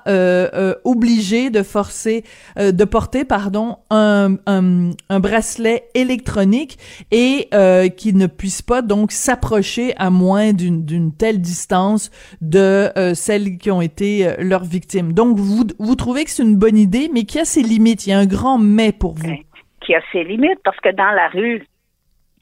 [0.83, 2.25] obligés de forcer,
[2.57, 6.77] de porter, pardon, un, un, un bracelet électronique
[7.11, 7.49] et
[7.95, 12.11] qui ne puissent pas donc s'approcher à moins d'une telle distance
[12.41, 15.13] de celles qui ont été leurs victimes.
[15.13, 18.05] Donc vous vous trouvez que c'est une bonne idée, mais qui a ses limites.
[18.05, 19.27] Il y a un grand mais pour vous?
[19.27, 19.37] Ben,
[19.81, 21.63] qui a ses limites, parce que dans la rue,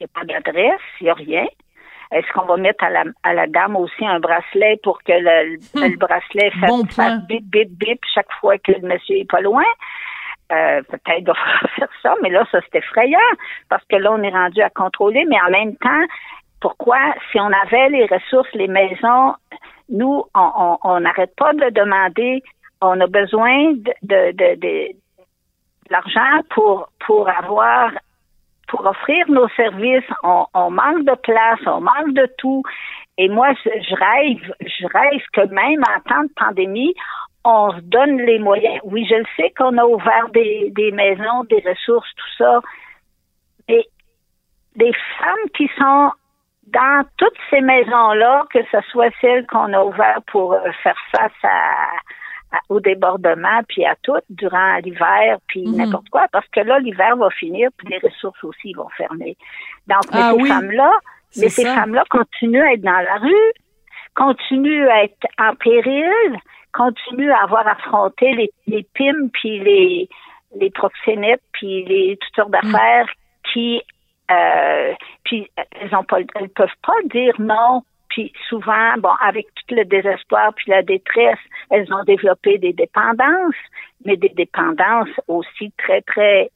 [0.00, 1.46] n'y a pas d'adresse, il n'y a rien.
[2.10, 5.56] Est-ce qu'on va mettre à la, à la dame aussi un bracelet pour que le,
[5.74, 5.96] hmm.
[5.96, 9.64] bracelet fasse, bip, bip, bip chaque fois que le monsieur est pas loin?
[10.52, 11.34] Euh, peut-être va
[11.76, 13.18] faire ça, mais là, ça c'est effrayant
[13.68, 16.04] parce que là, on est rendu à contrôler, mais en même temps,
[16.60, 16.98] pourquoi,
[17.30, 19.34] si on avait les ressources, les maisons,
[19.88, 22.42] nous, on n'arrête pas de demander,
[22.80, 24.88] on a besoin de, de, de, de
[25.90, 27.90] l'argent pour, pour avoir
[28.68, 32.62] pour offrir nos services, on, on, manque de place, on manque de tout.
[33.18, 36.94] Et moi, je, rêve, je rêve que même en temps de pandémie,
[37.44, 38.80] on se donne les moyens.
[38.84, 42.60] Oui, je le sais qu'on a ouvert des, des maisons, des ressources, tout ça.
[43.68, 43.84] Mais
[44.76, 46.10] des femmes qui sont
[46.68, 51.32] dans toutes ces maisons-là, que ce soit celles qu'on a ouvertes pour euh, faire face
[51.44, 51.90] à,
[52.68, 55.76] au débordement, puis à tout, durant l'hiver, puis Mhm.
[55.76, 59.36] n'importe quoi, parce que là, l'hiver va finir, puis les ressources aussi vont fermer.
[59.86, 60.92] Donc, mais Ah ces oui, femmes-là,
[61.36, 63.52] mais ces femmes-là continuent à être dans la rue,
[64.14, 66.38] continuent à être en péril,
[66.72, 70.08] continuent à avoir affronté les, les PIM, puis les,
[70.56, 73.08] les proxénètes, puis les toutes sortes d'affaires
[73.52, 73.82] qui,
[74.30, 74.92] euh,
[75.24, 75.48] puis
[75.80, 77.82] elles ont pas, elles peuvent pas dire non.
[78.14, 81.38] Puis souvent, bon, avec tout le désespoir puis la détresse,
[81.70, 83.56] elles ont développé des dépendances,
[84.04, 86.48] mais des dépendances aussi très très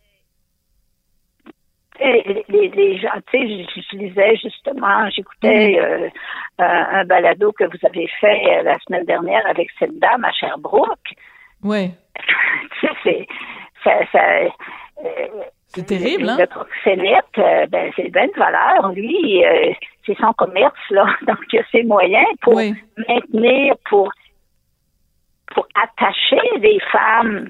[2.01, 6.09] les, les, les gens, tu sais, je, lisais justement, j'écoutais euh,
[6.61, 10.31] un, un balado que vous avez fait euh, la semaine dernière avec cette dame à
[10.31, 11.17] Sherbrooke.
[11.65, 11.91] Oui.
[12.81, 13.27] tu sais, c'est
[13.83, 14.25] ça, ça
[15.05, 15.27] euh,
[15.71, 16.37] C'est terrible, hein?
[16.39, 18.91] le proxénète, euh, ben, c'est bien de valeur.
[18.93, 19.73] Lui, euh,
[20.07, 21.05] c'est son commerce, là.
[21.27, 22.75] Donc, il a ses moyens pour Oui.
[23.07, 24.11] maintenir, pour,
[25.55, 27.49] pour attacher les femmes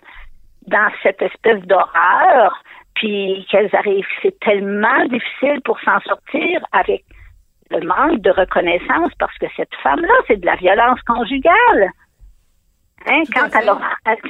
[0.67, 2.63] dans cette espèce d'horreur,
[2.95, 4.05] puis qu'elles arrivent.
[4.23, 7.05] C'est tellement difficile pour s'en sortir avec
[7.71, 11.91] le manque de reconnaissance parce que cette femme-là, c'est de la violence conjugale.
[13.07, 13.71] Hein, quand elle,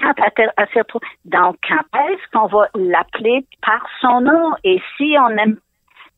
[0.01, 4.53] quand elle, elle s'est retrouvée- Donc, quand est-ce qu'on va l'appeler par son nom?
[4.65, 5.57] Et si on aime,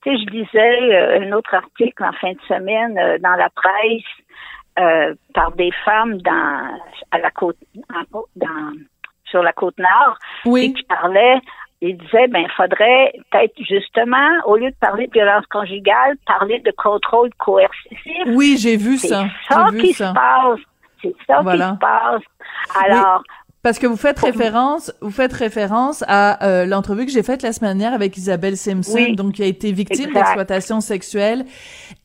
[0.02, 3.48] tu sais, je lisais euh, un autre article en fin de semaine euh, dans la
[3.50, 4.02] presse
[4.78, 6.78] euh, par des femmes dans
[7.10, 7.56] à la côte,
[8.36, 8.72] dans,
[9.24, 10.66] sur la côte nord, Oui.
[10.66, 11.40] et qui parlaient,
[11.82, 16.58] ils disaient, ben, il faudrait peut-être justement, au lieu de parler de violence conjugale, parler
[16.60, 18.22] de contrôle coercitif.
[18.26, 19.24] Oui, j'ai vu C'est ça.
[19.48, 20.08] ça J'ai vu qui ça.
[20.08, 20.60] se passe.
[21.02, 21.70] C'est ça Voilà.
[21.70, 22.84] qui se passe.
[22.84, 23.22] Alors,
[23.62, 27.52] Parce que vous faites référence, vous faites référence à euh, l'entrevue que j'ai faite la
[27.52, 29.14] semaine dernière avec Isabelle Simpson, Oui.
[29.16, 31.44] donc qui a été victime d'exploitation sexuelle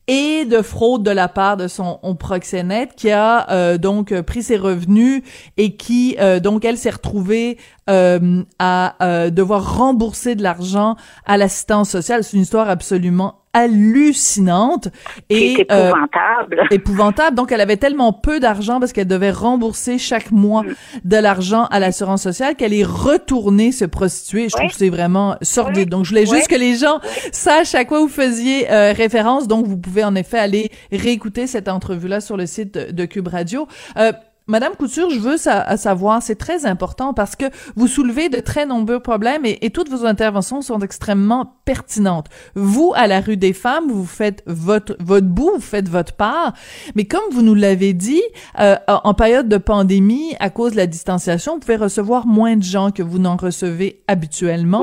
[0.08, 4.22] et de fraude de la part de son on proxénète, qui a euh, donc euh,
[4.22, 5.22] pris ses revenus
[5.56, 7.58] et qui euh, donc elle s'est retrouvée
[7.90, 12.24] euh, à euh, devoir rembourser de l'argent à l'assistance sociale.
[12.24, 14.88] C'est une histoire absolument hallucinante
[15.30, 16.62] et euh, épouvantable.
[16.70, 17.36] épouvantable.
[17.36, 20.74] Donc, elle avait tellement peu d'argent parce qu'elle devait rembourser chaque mois Mm.
[21.04, 24.48] de l'argent à l'assurance sociale qu'elle est retournée se prostituer.
[24.48, 24.60] Je Oui.
[24.60, 25.84] trouve que c'est vraiment sordide.
[25.84, 25.86] Oui.
[25.86, 26.36] Donc, je voulais Oui.
[26.36, 26.98] juste que les gens
[27.32, 29.48] sachent à quoi vous faisiez euh, référence.
[29.48, 33.28] Donc, vous pouvez en effet aller réécouter cette entrevue-là sur le site de, de Cube
[33.28, 33.68] Radio.
[33.96, 34.12] Euh,
[34.48, 38.64] Madame Couture, je veux sa- savoir, c'est très important parce que vous soulevez de très
[38.64, 42.28] nombreux problèmes et, et toutes vos interventions sont extrêmement pertinentes.
[42.54, 46.52] Vous, à la rue des femmes, vous faites votre votre bout, vous faites votre part,
[46.94, 48.22] mais comme vous nous l'avez dit,
[48.60, 52.62] euh, en période de pandémie, à cause de la distanciation, vous pouvez recevoir moins de
[52.62, 54.82] gens que vous n'en recevez habituellement.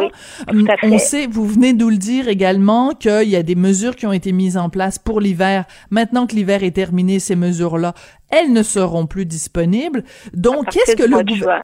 [0.52, 3.43] Oui, tout à On sait, vous venez de nous le dire également, qu'il y a
[3.43, 5.63] des mesures qui ont été mises en place pour l'hiver.
[5.89, 7.93] Maintenant que l'hiver est terminé, ces mesures-là,
[8.34, 10.04] elles ne seront plus disponibles.
[10.34, 11.62] Donc, qu'est-ce que le mois de gouver- juin.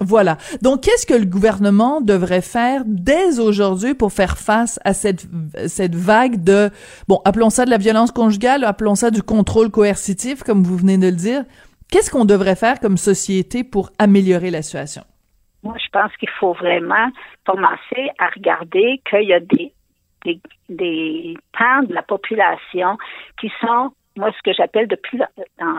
[0.00, 0.36] voilà.
[0.62, 5.26] Donc, qu'est-ce que le gouvernement devrait faire dès aujourd'hui pour faire face à cette,
[5.66, 6.70] cette vague de,
[7.08, 10.98] bon, appelons ça de la violence conjugale, appelons ça du contrôle coercitif, comme vous venez
[10.98, 11.44] de le dire.
[11.90, 15.02] Qu'est-ce qu'on devrait faire comme société pour améliorer la situation?
[15.62, 17.08] Moi, je pense qu'il faut vraiment
[17.46, 19.72] commencer à regarder qu'il y a des,
[20.24, 22.96] des, des pans de la population
[23.40, 25.20] qui sont, moi, ce que j'appelle de plus
[25.60, 25.78] en,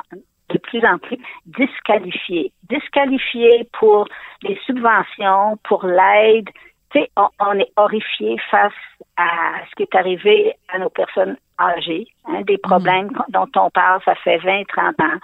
[0.50, 2.52] de plus en plus disqualifiés.
[2.69, 4.08] Disqualifiés pour
[4.41, 6.50] les subventions, pour l'aide.
[6.91, 8.74] Tu sais, on, on est horrifié face
[9.17, 14.02] à ce qui est arrivé à nos personnes âgées, hein, des problèmes dont on parle,
[14.06, 15.19] ça fait 20, 30 ans.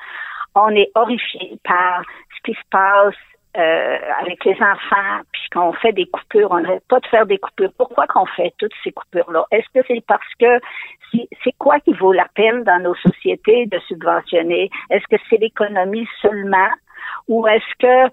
[0.56, 2.04] On est horrifié par
[2.36, 3.16] ce qui se passe
[3.58, 7.40] euh, avec les enfants, puis qu'on fait des coupures, on n'arrête pas de faire des
[7.40, 7.72] coupures.
[7.78, 9.46] Pourquoi qu'on fait toutes ces coupures-là?
[9.52, 10.60] Est-ce que c'est parce que
[11.44, 14.70] c'est quoi qui vaut la peine dans nos sociétés de subventionner?
[14.90, 16.70] Est-ce que c'est l'économie seulement
[17.28, 18.12] ou est-ce que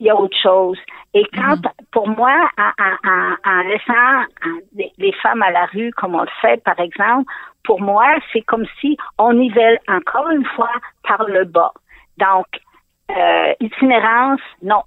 [0.00, 0.78] il y a autre chose?
[1.14, 1.56] Et quand,
[1.92, 4.26] pour moi, en, en- en- en laissant
[4.74, 7.30] les, les femmes à la rue comme on le fait, par exemple,
[7.64, 10.72] pour moi, c'est comme si on nivelle encore une fois
[11.08, 11.72] par le bas.
[12.18, 12.46] Donc,
[13.16, 14.82] euh, itinérance, non.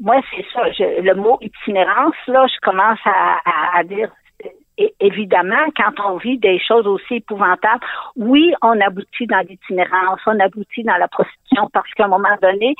[0.00, 0.70] Moi, c'est ça.
[0.70, 4.10] Je- le mot itinérance, là, je commence à, à- à dire
[5.00, 7.84] évidemment, quand on vit des choses aussi épouvantables,
[8.16, 12.74] oui, on aboutit dans l'itinérance, on aboutit dans la prostitution parce qu'à un moment donné,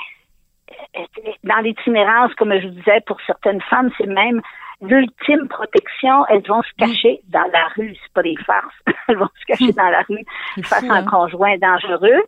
[1.45, 4.41] dans l'itinérance, comme je disais, pour certaines femmes, c'est même
[4.81, 6.27] l'ultime protection.
[6.27, 8.75] Elles vont se cacher dans la rue, c'est pas des farces.
[9.09, 10.25] elles vont se cacher dans la rue
[10.65, 12.23] face à un conjoint dangereux.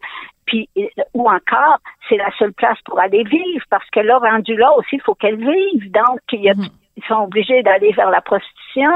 [0.46, 0.68] Puis,
[1.14, 4.96] ou encore, c'est la seule place pour aller vivre, parce que là, rendu là aussi,
[4.96, 5.92] il faut qu'elles vivent.
[5.92, 6.70] Donc, il y a, mm-hmm.
[7.00, 8.90] Ils sont obligés d'aller vers la prostitution,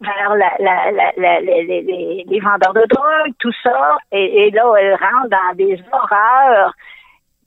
[0.00, 3.98] vers la, la, la, les, les, vendeurs de drogue, tout ça.
[4.12, 6.74] Et, et là, elles rentrent dans des horreurs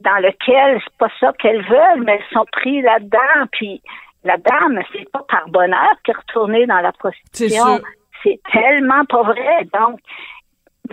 [0.01, 3.47] dans lequel c'est pas ça qu'elles veulent, mais elles sont prises là-dedans.
[3.51, 3.81] Puis
[4.23, 7.79] la dame, c'est pas par bonheur qu'elle est retournée dans la prostitution.
[8.23, 9.67] C'est tellement pas vrai.
[9.73, 9.99] Donc,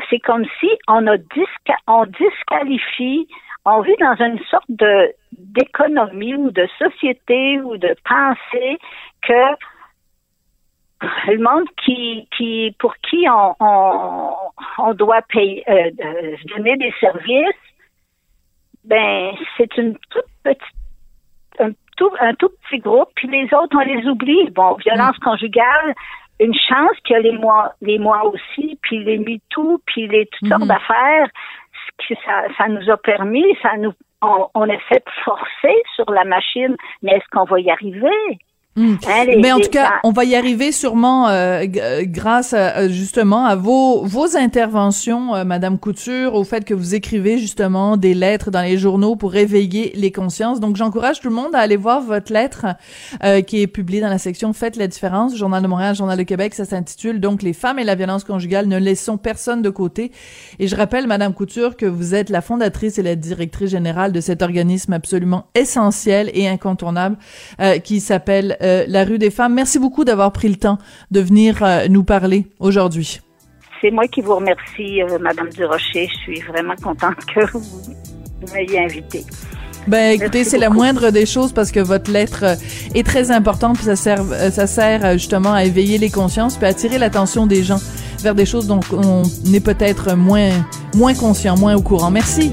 [0.08, 1.16] c'est comme si on a
[1.86, 3.28] on disqualifie,
[3.64, 8.78] on vit dans une sorte de d'économie ou de société ou de pensée
[9.22, 9.56] que
[11.28, 13.54] le monde qui, qui pour qui on,
[14.78, 17.56] on, doit payer, euh, euh, donner des services
[18.84, 20.62] ben c'est une toute petite
[21.58, 24.50] un tout, un tout petit groupe, puis les autres, on les oublie.
[24.50, 25.24] Bon, violence mm.
[25.24, 25.94] conjugale,
[26.40, 30.26] une chance qu'il y a les mois, les mois aussi, puis les MeToo, puis les
[30.26, 30.68] toutes sortes mm-hmm.
[30.68, 31.28] d'affaires,
[32.24, 33.92] ça, ça nous a permis, ça nous,
[34.22, 38.38] on, on essaie de forcer sur la machine, mais est-ce qu'on va y arriver?
[38.74, 38.94] Hmm.
[39.38, 43.54] Mais en tout cas, on va y arriver sûrement euh, euh, grâce euh, justement à
[43.54, 48.78] vos vos interventions, Madame Couture, au fait que vous écrivez justement des lettres dans les
[48.78, 50.58] journaux pour réveiller les consciences.
[50.58, 52.64] Donc, j'encourage tout le monde à aller voir votre lettre
[53.46, 56.54] qui est publiée dans la section Faites la différence, Journal de Montréal, Journal de Québec.
[56.54, 58.66] Ça s'intitule donc Les femmes et la violence conjugale.
[58.68, 60.12] Ne laissons personne de côté.
[60.58, 64.20] Et je rappelle, Madame Couture, que vous êtes la fondatrice et la directrice générale de
[64.20, 67.16] cet organisme absolument essentiel et incontournable
[67.84, 69.54] qui s'appelle euh, la rue des femmes.
[69.54, 70.78] Merci beaucoup d'avoir pris le temps
[71.10, 73.20] de venir euh, nous parler aujourd'hui.
[73.80, 76.08] C'est moi qui vous remercie, euh, Madame Durocher.
[76.08, 77.62] Je suis vraiment contente que vous
[78.54, 79.24] m'ayez invitée.
[79.88, 82.56] Ben écoutez, c'est la moindre des choses parce que votre lettre
[82.94, 86.68] est très importante puis ça sert ça sert justement à éveiller les consciences puis à
[86.68, 87.80] attirer l'attention des gens
[88.22, 90.50] vers des choses dont on est peut-être moins
[90.94, 92.12] moins conscient, moins au courant.
[92.12, 92.52] Merci.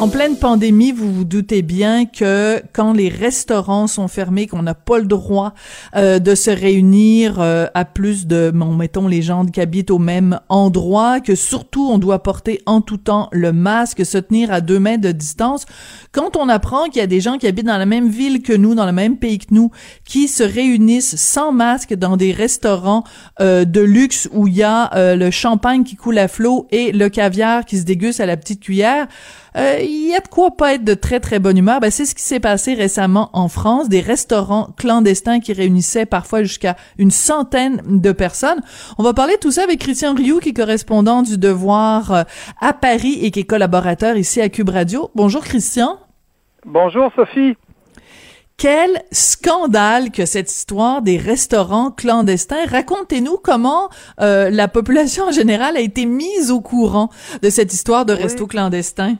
[0.00, 4.74] En pleine pandémie, vous vous doutez bien que quand les restaurants sont fermés, qu'on n'a
[4.74, 5.54] pas le droit
[5.96, 10.38] euh, de se réunir euh, à plus de, mettons, les gens qui habitent au même
[10.48, 14.78] endroit, que surtout on doit porter en tout temps le masque, se tenir à deux
[14.78, 15.66] mètres de distance.
[16.12, 18.52] Quand on apprend qu'il y a des gens qui habitent dans la même ville que
[18.52, 19.72] nous, dans le même pays que nous,
[20.04, 23.02] qui se réunissent sans masque dans des restaurants
[23.40, 27.08] euh, de luxe où il y a le champagne qui coule à flot et le
[27.08, 29.08] caviar qui se déguste à la petite cuillère,
[29.56, 31.80] euh, il y a de quoi pas être de très très bonne humeur.
[31.80, 36.42] Ben, c'est ce qui s'est passé récemment en France, des restaurants clandestins qui réunissaient parfois
[36.42, 38.60] jusqu'à une centaine de personnes.
[38.98, 42.22] On va parler de tout ça avec Christian Rioux, qui est correspondant du Devoir euh,
[42.60, 45.10] à Paris et qui est collaborateur ici à Cube Radio.
[45.14, 45.98] Bonjour Christian.
[46.64, 47.56] Bonjour Sophie.
[48.58, 52.66] Quel scandale que cette histoire des restaurants clandestins.
[52.66, 53.88] Racontez-nous comment
[54.20, 57.08] euh, la population en général a été mise au courant
[57.40, 59.14] de cette histoire de resto clandestin.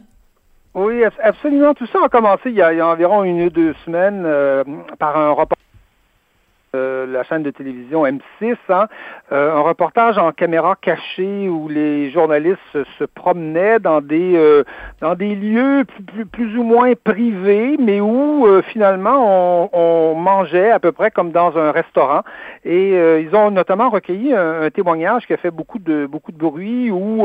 [0.74, 1.74] Oui, absolument.
[1.74, 4.64] Tout ça a commencé il y a, environ une ou deux semaines euh,
[4.98, 5.58] par un reportage
[6.76, 8.88] euh, la chaîne de télévision M6, hein,
[9.32, 12.58] euh, un reportage en caméra cachée où les journalistes
[12.98, 14.64] se, promenaient dans des euh,
[15.00, 20.92] dans des lieux plus, plus, ou moins privés, mais où finalement on, mangeait à peu
[20.92, 22.20] près comme dans un restaurant.
[22.66, 26.90] Et ils ont notamment recueilli un, témoignage qui a fait beaucoup de beaucoup de bruit
[26.90, 27.24] où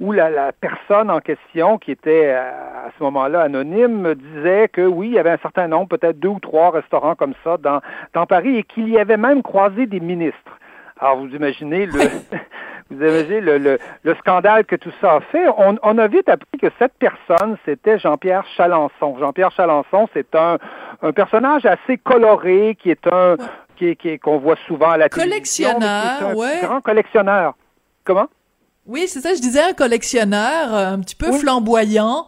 [0.00, 5.08] où la, la personne en question, qui était à, ce moment-là anonyme, disait que oui,
[5.08, 7.80] il y avait un certain nombre, peut-être deux ou trois restaurants comme ça dans
[8.12, 10.58] dans Paris et qu'il y avait même croisé des ministres.
[11.00, 11.92] Alors, vous imaginez le,
[12.90, 15.46] vous imaginez le, le, scandale que tout ça a fait.
[15.58, 19.16] On, on, a vite appris que cette personne, c'était Jean-Pierre Chalençon.
[19.18, 20.58] Jean-Pierre Chalençon, c'est un,
[21.02, 23.36] un personnage assez coloré, qui est un,
[23.76, 25.72] qui, qui qu'on voit souvent à la télévision.
[25.72, 26.60] Collectionneur, ouais.
[26.62, 27.54] Grand collectionneur.
[28.04, 28.28] Comment?
[28.86, 32.26] Oui, c'est ça, je disais un collectionneur, un petit peu flamboyant.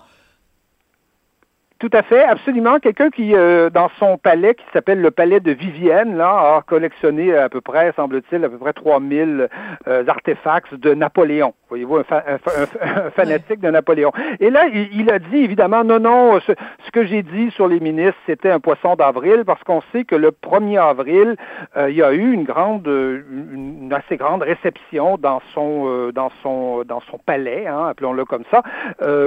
[1.79, 2.79] Tout à fait, absolument.
[2.79, 7.37] Quelqu'un qui, euh, dans son palais, qui s'appelle le palais de Vivienne, là, a collectionné
[7.37, 9.49] à peu près, semble-t-il, à peu près 3000
[9.87, 11.53] euh, artefacts de Napoléon.
[11.69, 14.11] Voyez-vous, un, fanatique de Napoléon.
[14.41, 16.53] Et là, il, a dit, évidemment, non, non, ce,
[16.93, 20.31] que j'ai dit sur les ministres, c'était un poisson d'avril, parce qu'on sait que le
[20.31, 21.37] 1er avril,
[21.77, 26.85] euh, il y a eu une grande, une, assez grande réception dans son, dans son,
[26.85, 28.63] dans son palais, hein, appelons-le comme ça,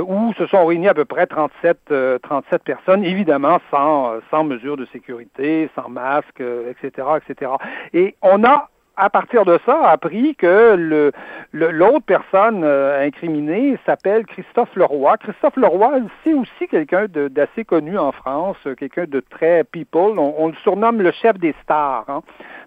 [0.01, 1.93] où se sont réunis à peu près 37,
[2.23, 7.51] 37 cette personnes, évidemment sans, euh, sans mesures de sécurité, sans masque, etc., euh, etc.
[7.93, 8.69] Et on a
[9.01, 11.11] à partir de ça, appris que le,
[11.53, 15.15] l'autre personne euh, incriminée s'appelle Christophe Leroy.
[15.19, 20.19] Christophe Leroy, c'est aussi quelqu'un d'assez connu en France, quelqu'un de très people.
[20.19, 22.21] On, le surnomme le chef des stars, hein,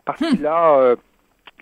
[0.06, 0.26] parce hmm.
[0.28, 0.94] qu'il a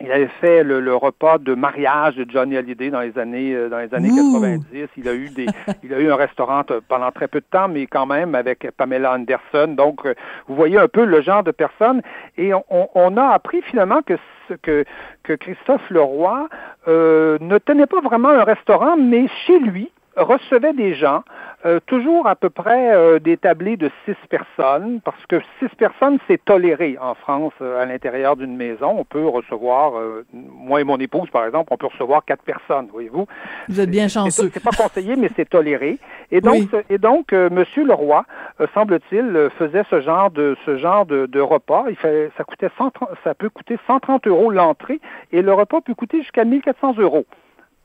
[0.01, 3.79] il avait fait le, repas de mariage de Johnny Hallyday dans les années euh, dans
[3.79, 4.89] les années 90.
[4.97, 5.47] Il a eu des
[5.83, 8.71] il a eu un restaurant euh, pendant très peu de temps, mais quand même avec
[8.77, 9.75] Pamela Anderson.
[9.77, 10.15] Donc euh,
[10.49, 12.03] vous voyez un peu le genre de personne.
[12.39, 14.15] Et on, a appris finalement que
[14.63, 14.85] que,
[15.23, 16.49] que Christophe Leroy
[16.87, 21.23] ne tenait pas vraiment un restaurant, mais chez lui recevait des gens
[21.67, 26.19] euh, toujours à peu près euh, des tablés de six personnes, parce que six personnes,
[26.27, 28.95] c'est toléré en France euh, à l'intérieur d'une maison.
[28.99, 29.93] On peut recevoir,
[30.33, 33.27] moi et mon épouse, par exemple, on peut recevoir quatre personnes, voyez-vous.
[33.69, 34.51] Vous êtes bien chanceux.
[34.55, 35.99] C'est pas conseillé, mais c'est toléré.
[36.33, 38.25] Et donc, et donc Monsieur Leroy,
[38.73, 41.85] semble-t-il, faisait ce genre de ce genre de, de repas.
[41.91, 45.01] Il fait, ça coûtait 130, ça peut coûter 130 euros l'entrée,
[45.31, 47.27] et le repas peut coûter jusqu'à 1400 euros.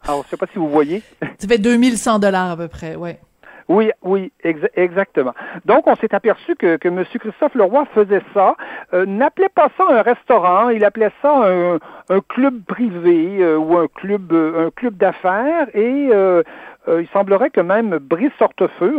[0.07, 1.01] Alors, je sais pas si vous voyez.
[1.39, 3.19] Ça fait 2100 dollars à peu près, ouais.
[3.67, 4.31] Oui, oui,
[4.75, 5.33] exactement.
[5.65, 7.03] Donc, on s'est aperçu que, que M.
[7.19, 8.55] Christophe Leroy faisait ça,
[8.93, 11.79] euh, n'appelait pas ça un restaurant, il appelait ça un,
[12.09, 16.09] un club privé euh, ou un club, euh, un club d'affaires et
[16.87, 18.97] il semblerait que même Brice Hortefeux,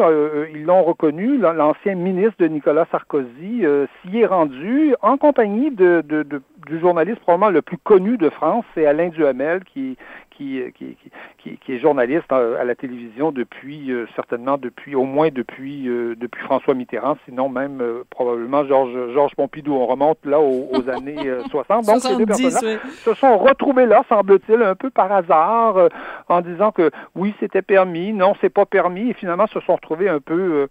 [0.52, 3.62] ils l'ont reconnu, l'ancien ministre de Nicolas Sarkozy,
[4.02, 8.28] s'y est rendu en compagnie de, de, de, du journaliste probablement le plus connu de
[8.28, 9.96] France, c'est Alain Duhamel, qui,
[10.30, 10.96] qui, qui,
[11.38, 16.14] qui, qui, est journaliste à, la télévision depuis, euh, certainement depuis, au moins depuis, euh,
[16.16, 19.74] depuis François Mitterrand, sinon même euh, probablement Georges Georges Pompidou.
[19.74, 21.86] On remonte là aux, années 60.
[21.86, 25.88] Donc, ces deux personnes se sont retrouvés là, semble-t-il, un peu par hasard,
[26.28, 30.08] en disant que oui, c'était permis, non, c'est pas permis, et finalement se sont retrouvés
[30.08, 30.68] un peu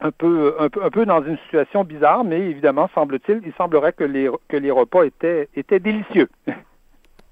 [0.00, 3.92] un peu, un peu, un peu dans une situation bizarre, mais évidemment, semble-t-il, il semblerait
[3.92, 6.28] que les, que les repas étaient, étaient délicieux.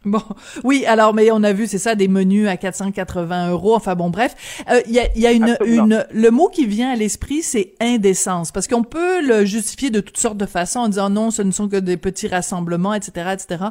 [0.16, 0.22] Bon,
[0.62, 3.74] oui, alors, mais on a vu, c'est ça, des menus à 480 euros.
[3.74, 4.36] Enfin bon, bref,
[4.68, 7.74] il euh, y, a, y a une, une, le mot qui vient à l'esprit, c'est
[7.80, 11.42] indécence, parce qu'on peut le justifier de toutes sortes de façons en disant non, ce
[11.42, 13.64] ne sont que des petits rassemblements, etc., etc.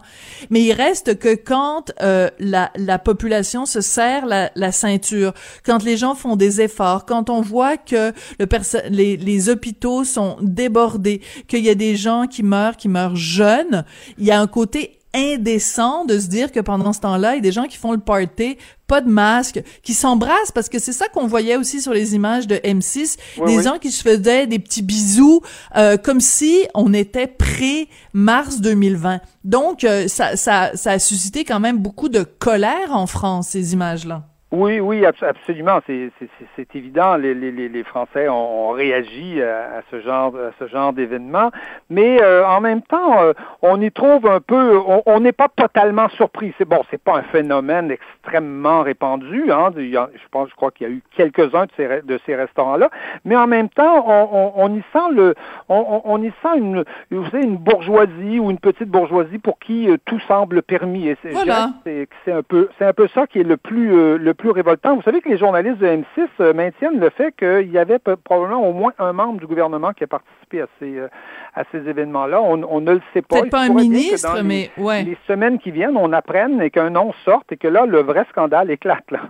[0.50, 5.34] Mais il reste que quand euh, la, la population se serre la, la ceinture,
[5.66, 8.48] quand les gens font des efforts, quand on voit que le
[8.90, 13.86] les, les hôpitaux sont débordés, qu'il y a des gens qui meurent, qui meurent jeunes,
[14.18, 17.40] il y a un côté indécent de se dire que pendant ce temps-là, il y
[17.40, 18.58] a des gens qui font le party,
[18.88, 22.48] pas de masque, qui s'embrassent parce que c'est ça qu'on voyait aussi sur les images
[22.48, 25.42] de M6, des gens qui se faisaient des petits bisous
[25.76, 29.22] euh, comme si on était pré-mars 2020.
[29.44, 33.74] Donc euh, ça, ça, ça a suscité quand même beaucoup de colère en France ces
[33.74, 34.35] images-là.
[34.56, 35.80] Oui, oui, absolument.
[35.86, 37.18] C'est évident.
[37.18, 41.52] Les, les, les, Français ont, réagi à, ce genre, à ce genre d'événement,
[41.90, 44.80] mais euh, en même temps, euh, on y trouve un peu.
[45.06, 46.54] On n'est pas totalement surpris.
[46.58, 49.52] C'est bon, c'est pas un phénomène extrêmement répandu.
[49.52, 52.90] Hein, je pense, je crois qu'il y a eu quelques-uns de ces, de ces restaurants-là,
[53.26, 55.36] mais en même temps, on, on, y sent le,
[55.68, 59.90] on, on, y sent une, vous savez, une bourgeoisie ou une petite bourgeoisie pour qui
[59.90, 61.10] euh, tout semble permis.
[61.10, 64.96] Et c'est un peu, c'est un peu ça qui est le plus, le plus révoltant.
[64.96, 68.68] Vous savez que les journalistes de M6 euh, maintiennent le fait qu'il y avait probablement
[68.68, 71.08] au moins un membre du gouvernement qui a participé à ces, euh,
[71.56, 72.42] à ces événements-là.
[72.42, 73.40] On, ne le sait pas.
[73.40, 75.04] Peut-être pas un ministre, mais les, ouais.
[75.04, 78.26] les semaines qui viennent, on apprenne et qu'un nom sorte et que là, le vrai
[78.32, 79.10] scandale éclate.
[79.12, 79.22] Là.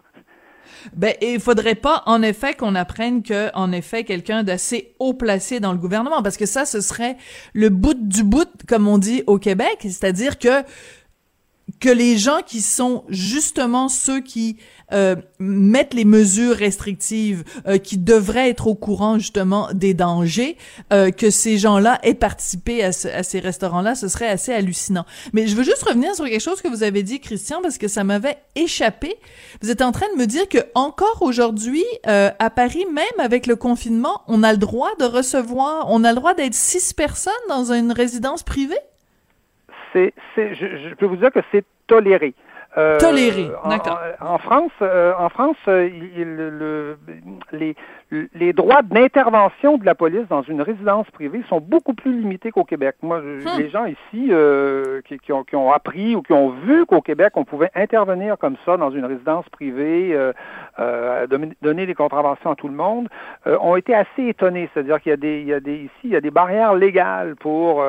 [0.94, 5.60] Ben, il faudrait pas, en effet, qu'on apprenne que, en effet, quelqu'un d'assez haut placé
[5.60, 7.18] dans le gouvernement, parce que ça, ce serait
[7.54, 10.64] le bout du bout, comme on dit au Québec, c'est-à-dire que
[11.80, 14.58] que les gens qui sont justement ceux qui
[14.94, 20.58] euh, mettent les mesures restrictives, euh, qui devraient être au courant justement des dangers,
[20.94, 25.06] euh, que ces gens-là aient participé à, à ces restaurants-là, ce serait assez hallucinant.
[25.34, 27.88] Mais je veux juste revenir sur quelque chose que vous avez dit, Christian, parce que
[27.88, 29.16] ça m'avait échappé.
[29.62, 33.56] Vous êtes en train de me dire que encore aujourd'hui, à Paris, même avec le
[33.56, 37.72] confinement, on a le droit de recevoir, on a le droit d'être six personnes dans
[37.72, 38.76] une résidence privée?
[39.96, 42.34] je, peux vous dire que c'est toléré.
[42.78, 44.00] Euh, Toléré, en- d'accord.
[44.20, 46.98] En, en France, euh, en France, euh, il- il- le- le-
[47.54, 47.76] les,
[48.34, 52.66] les droits d'intervention de la police dans une résidence privée sont beaucoup plus limités qu'au
[52.66, 52.96] Québec.
[53.02, 53.40] Moi, Hmm.
[53.58, 57.02] les gens ici euh, qui, qui ont, qui ont appris ou qui ont vu qu'au
[57.02, 60.34] Québec, on pouvait intervenir comme ça dans une résidence privée, euh,
[60.80, 61.28] euh,
[61.62, 63.08] donner- des contraventions à tout le monde,
[63.48, 64.70] euh, ont été assez étonnés.
[64.74, 66.74] C'est-à-dire qu'il y a des, il y a des ici, il y a des barrières
[66.76, 67.84] légales pour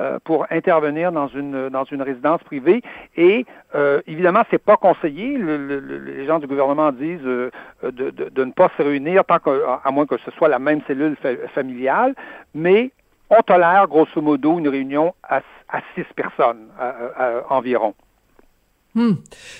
[0.00, 2.82] euh, pour intervenir dans une dans une résidence privée.
[3.16, 5.38] Et euh, évidemment, c'est pas conseillé.
[5.38, 7.50] Le- le- le- les gens du gouvernement disent euh,
[7.82, 10.58] de, de- de ne pas se réunir tant que, à moins que ce soit la
[10.58, 12.14] même cellule fa- familiale,
[12.54, 12.90] mais
[13.30, 15.38] on tolère grosso modo une réunion à,
[15.68, 17.94] à six personnes à- à- à- environ.
[18.94, 19.12] Hmm.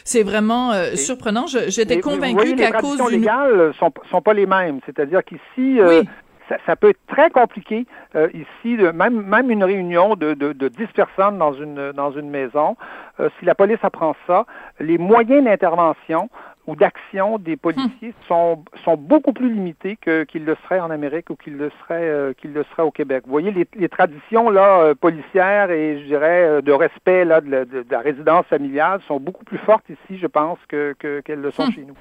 [0.03, 1.47] C'est vraiment euh, surprenant.
[1.47, 4.47] J'étais Mais- mais vous convaincue voyez, qu'à les cause traditions légales sont sont pas les
[4.47, 4.81] mêmes.
[4.87, 6.03] C'est-à-dire qu'ici, euh,
[6.49, 7.87] ça, ça peut être très compliqué.
[8.15, 12.13] euh, ici, de- même même une réunion de, de, de 10 personnes dans une dans
[12.13, 12.77] une maison,
[13.21, 14.47] euh, si la police apprend ça,
[14.81, 16.29] les moyens d'intervention
[16.67, 21.31] ou d'action des policiers sont sont beaucoup plus limités que qu'ils le seraient en Amérique
[21.31, 23.23] ou qu'ils le seraient euh, qu'ils le seraient au Québec.
[23.27, 27.41] Vous voyez les, les traditions là euh, policières et je dirais euh, de respect là
[27.41, 30.95] de la, de- de la résidence familiale sont beaucoup plus fortes ici, je pense, que
[30.99, 31.97] que- qu'elles le sont chez nous.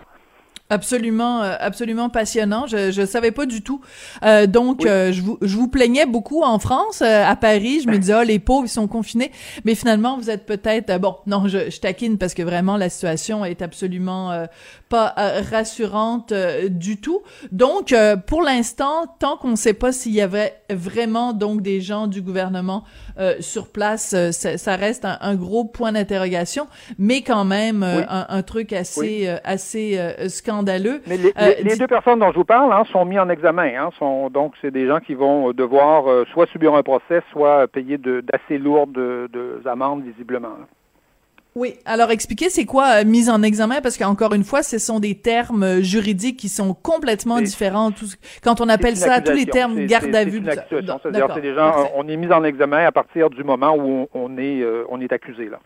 [0.72, 2.66] Absolument, euh, absolument passionnant.
[2.66, 3.82] Je je savais pas du tout.
[4.24, 7.82] Euh, donc euh, je vous je vous plaignais beaucoup en France, euh, à Paris.
[7.84, 9.32] Je me disais oh les pauvres ils sont confinés,
[9.64, 11.18] mais finalement vous êtes peut-être euh, bon.
[11.28, 14.46] Non, je, je taquine parce que vraiment la situation est absolument euh,
[14.90, 15.14] pas
[15.52, 17.22] rassurante euh, du tout.
[17.52, 21.80] Donc euh, pour l'instant, tant qu'on ne sait pas s'il y avait vraiment donc des
[21.80, 22.84] gens du gouvernement
[23.20, 26.66] euh, sur place, euh, ça, ça reste un, un gros point d'interrogation,
[26.98, 28.04] mais quand même euh, Oui.
[28.10, 29.28] un, un truc assez Oui.
[29.28, 31.02] euh, assez euh, scandaleux.
[31.08, 33.70] Mais les, Euh, les- deux personnes dont je vous parle hein, sont mis en examen.
[33.78, 37.22] Hein, sont, donc, c'est des gens qui vont euh, devoir euh, soit subir un procès,
[37.32, 40.50] soit payer d'assez lourdes de, de amendes, visiblement.
[41.58, 43.80] Oui, alors expliquez c'est quoi euh, mise en examen?
[43.82, 47.92] Parce qu'encore une fois, ce sont des termes juridiques qui sont complètement différents.
[47.92, 48.08] Tout
[48.44, 50.44] quand on appelle ça tous les termes garde à vue.
[50.70, 54.38] c'est des gens, on est mis en examen à partir du moment où on, on
[54.38, 55.48] est, on est accusé.
[55.48, 55.60] Là.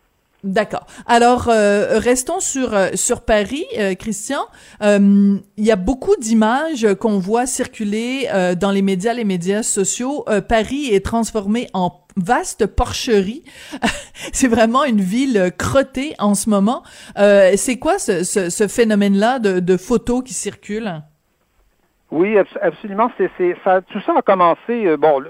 [0.44, 0.86] D'accord.
[1.06, 4.40] Alors euh, restons sur euh, sur Paris, euh, Christian.
[4.82, 9.64] Euh, Il y a beaucoup d'images qu'on voit circuler euh, dans les médias, les médias
[9.64, 10.26] sociaux.
[10.48, 13.44] Paris est transformé en vaste porcherie.
[14.34, 16.84] C'est vraiment une ville crottée en ce moment.
[17.18, 21.02] C'est quoi ce, ce, ce phénomène-là de, de photos qui circulent?
[22.12, 23.12] Oui, abs- absolument.
[23.18, 24.88] C'est, c'est, ça, tout ça a commencé.
[24.88, 25.24] euh, bon,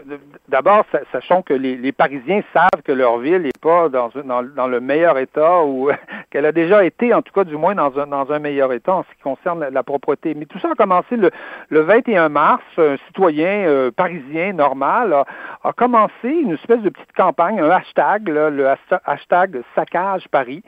[0.47, 4.09] d'abord, sa- sachons que les, les Parisiens savent que leur ville n'est pas dans,
[4.55, 5.89] dans, le meilleur état ou
[6.31, 8.93] qu'elle a déjà été, en tout cas, du moins dans un, dans un meilleur état
[8.93, 10.33] en ce qui concerne la, la propreté.
[10.35, 11.31] Mais tout ça a commencé le,
[11.67, 12.63] le 21 mars.
[12.77, 15.25] Un citoyen euh, parisien normal a,
[15.65, 18.67] a commencé une espèce de petite campagne, un hashtag, là, le
[19.05, 20.63] hashtag saccage Paris,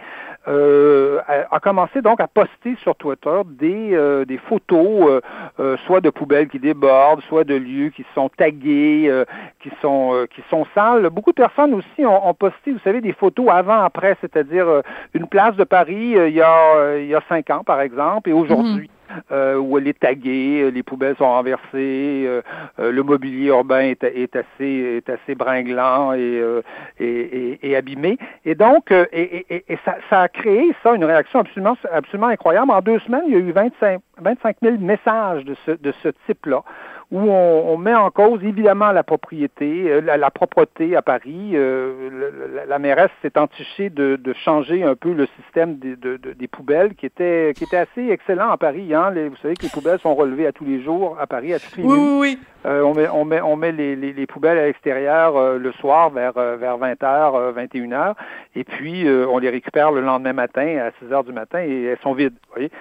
[0.48, 1.20] euh,
[1.52, 5.22] a, commencé donc à poster sur Twitter des, euh, des photos, euh,
[5.60, 9.24] euh, soit de poubelles qui débordent, soit de lieux qui sont tagués, euh,
[9.62, 11.10] qui sont euh, qui sont sales.
[11.12, 14.82] Beaucoup de personnes aussi ont, ont posté, vous savez, des photos avant-après, c'est-à-dire
[15.14, 18.34] une place de Paris il y a il y a cinq ans, par exemple, et
[18.34, 18.90] aujourd'hui.
[19.32, 22.42] Euh, où elle est taguée, euh, les poubelles sont renversées, euh,
[22.80, 26.62] euh, le mobilier urbain est, est assez est assez bringlant et, euh,
[27.00, 28.18] et, et, et abîmé.
[28.46, 32.72] Et donc, et ça, ça a créé ça une réaction absolument absolument incroyable.
[32.72, 36.10] En deux semaines, il y a eu 25 25 000 messages de ce de ce
[36.28, 36.64] type-là
[37.12, 41.52] où on, on met en cause évidemment la propriété, euh, la, la propreté à Paris.
[41.54, 42.10] Euh,
[42.56, 46.34] la, la mairesse s'est entichée de, de changer un peu le système des, de- de-
[46.34, 48.94] des poubelles qui était qui était assez excellent à Paris.
[48.94, 49.12] Hein.
[49.12, 51.60] Les- vous savez que les poubelles sont relevées à tous les jours à Paris, à
[51.60, 52.08] toutes les Oui, nuits.
[52.12, 52.40] oui, oui.
[52.64, 55.72] Euh, on met, on met, on met les, les, les poubelles à l'extérieur euh, le
[55.74, 58.14] soir vers, vers 20h, 21h,
[58.56, 61.86] et puis euh, on les récupère le lendemain matin à 6 heures du matin et
[61.86, 62.34] elles sont vides.
[62.50, 62.72] Vous voyez?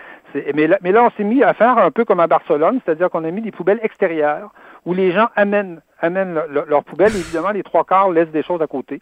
[0.54, 3.10] Mais là, mais là, on s'est mis à faire un peu comme à Barcelone, c'est-à-dire
[3.10, 4.50] qu'on a mis des poubelles extérieures
[4.86, 7.14] où les gens amènent, amènent le- le- leurs poubelles.
[7.16, 9.00] Évidemment, les trois quarts laissent des choses à côté.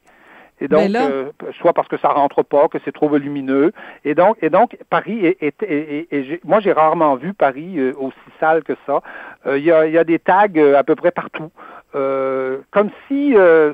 [0.61, 3.71] Et donc, là- euh, soit parce que ça rentre pas, que c'est trop volumineux.
[4.05, 8.17] Et donc, et donc Paris est, est- est- moi j'ai rarement vu Paris euh, aussi
[8.41, 9.01] sale que ça.
[9.47, 11.51] Euh, Il y, a, y a des tags euh, à peu près partout,
[11.95, 13.73] Euh, comme si euh,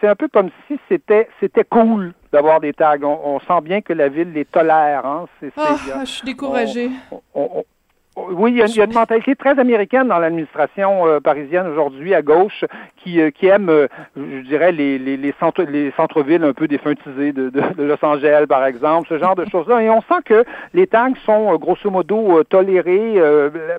[0.00, 2.96] c'est- un peu comme si c'était c'était cool d'avoir des tags.
[3.02, 5.04] On, on sent bien que la ville les tolère.
[5.06, 5.26] Hein.
[5.56, 6.90] Ah, a- je suis découragée.
[7.10, 7.64] on- on-
[8.30, 11.66] oui, il y, a, il y a une mentalité très américaine dans l'administration euh, parisienne
[11.66, 12.64] aujourd'hui à gauche
[12.96, 16.66] qui, euh, qui aime, euh, je dirais, les, les, les, centres, les centres-villes un peu
[16.66, 19.82] défuntisés de, de, de Los Angeles, par exemple, ce genre de choses-là.
[19.82, 23.20] Et on sent que les tags sont grosso modo tolérés.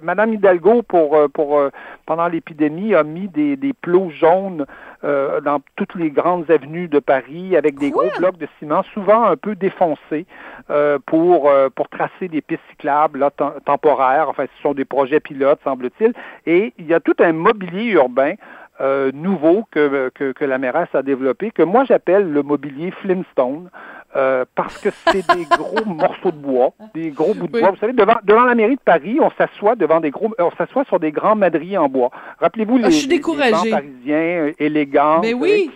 [0.04, 1.60] Madame Hidalgo, pour, pour
[2.06, 4.68] pendant l'épidémie, a mis des, des plots jaunes
[5.04, 9.24] euh, dans toutes les grandes avenues de Paris avec des gros blocs de ciment, souvent
[9.26, 10.26] un peu défoncés,
[10.70, 13.32] euh, pour euh, pour tracer des pistes cyclables là,
[13.66, 14.30] temporaires.
[14.30, 16.14] Enfin, ce sont des projets pilotes, semble-t-il.
[16.46, 18.34] Et il y a tout un mobilier urbain
[18.80, 23.70] euh, nouveau que, que, que, la mairesse a développé, que moi j'appelle le mobilier Flintstone,
[24.16, 27.72] euh, parce que c'est des gros morceaux de bois, des gros bouts de bois.
[27.72, 30.86] Vous savez, devant, devant la mairie de Paris, on s'assoit devant des gros, on s'assoit
[30.86, 32.12] sur des grands madriers en bois.
[32.40, 35.22] Rappelez-vous ah, les, les parisiens euh, élégants.
[35.22, 35.72] Mais oui.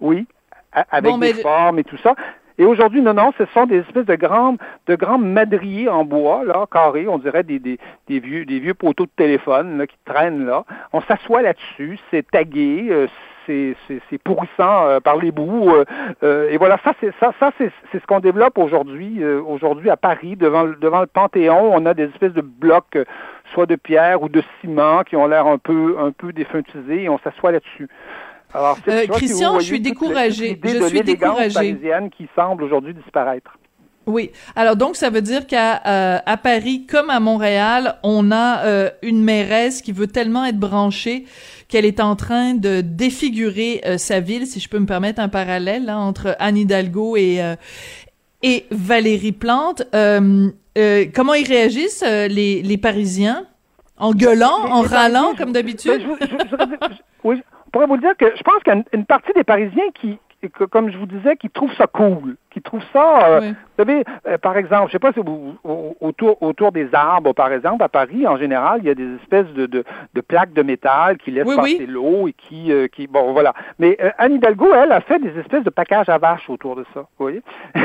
[0.00, 0.26] Oui,
[0.72, 2.14] avec des formes et tout ça.
[2.60, 4.56] Et aujourd'hui, non, non, ce sont des espèces de grands,
[4.86, 9.06] de grands madriers en bois, là, carrés, on dirait des, des, vieux, des vieux poteaux
[9.06, 10.64] de téléphone là, qui traînent là.
[10.92, 13.06] On s'assoit là-dessus, c'est tagué, euh,
[13.46, 15.72] c'est, pourrissant euh, par les bouts.
[16.22, 20.64] Euh, et voilà, ça, c'est ça, c'est, ce qu'on développe aujourd'hui, aujourd'hui à Paris, devant,
[20.64, 21.72] devant le Panthéon.
[21.72, 22.98] On a des espèces de blocs,
[23.54, 27.08] soit de pierre ou de ciment, qui ont l'air un peu, un peu défuntisés, et
[27.08, 27.88] on s'assoit là-dessus.
[28.52, 30.58] Alors, euh, Christian, je suis découragée.
[30.62, 31.54] Je suis découragée.
[31.54, 33.56] parisienne qui semble aujourd'hui disparaître.
[34.06, 34.30] Oui.
[34.56, 38.90] Alors donc ça veut dire qu'à euh, à Paris comme à Montréal, on a euh,
[39.02, 41.26] une mairesse qui veut tellement être branchée
[41.68, 45.28] qu'elle est en train de défigurer euh, sa ville, si je peux me permettre un
[45.28, 47.40] parallèle là, entre Anne Hidalgo et
[48.42, 49.82] et Valérie Plante.
[49.92, 53.46] comment ils réagissent les, les Parisiens?
[53.98, 56.00] En gueulant, en râlant comme d'habitude?
[57.22, 60.18] Oui, pourrais vous dire que je pense qu'il y a une, partie des Parisiens qui,
[60.48, 63.50] que, comme je vous disais, qui trouvent ça cool, qui trouvent ça, euh, oui.
[63.50, 65.56] vous savez, euh, par exemple, je sais pas si vous,
[66.00, 69.48] autour, autour des arbres, par exemple, à Paris, en général, il y a des espèces
[69.48, 71.86] de, de, de plaques de métal qui laissent oui, passer oui.
[71.86, 73.54] l'eau et qui, euh, qui, bon, voilà.
[73.78, 76.84] Mais euh, Anne Hidalgo, elle, a fait des espèces de packages à vaches autour de
[76.94, 77.42] ça, vous voyez?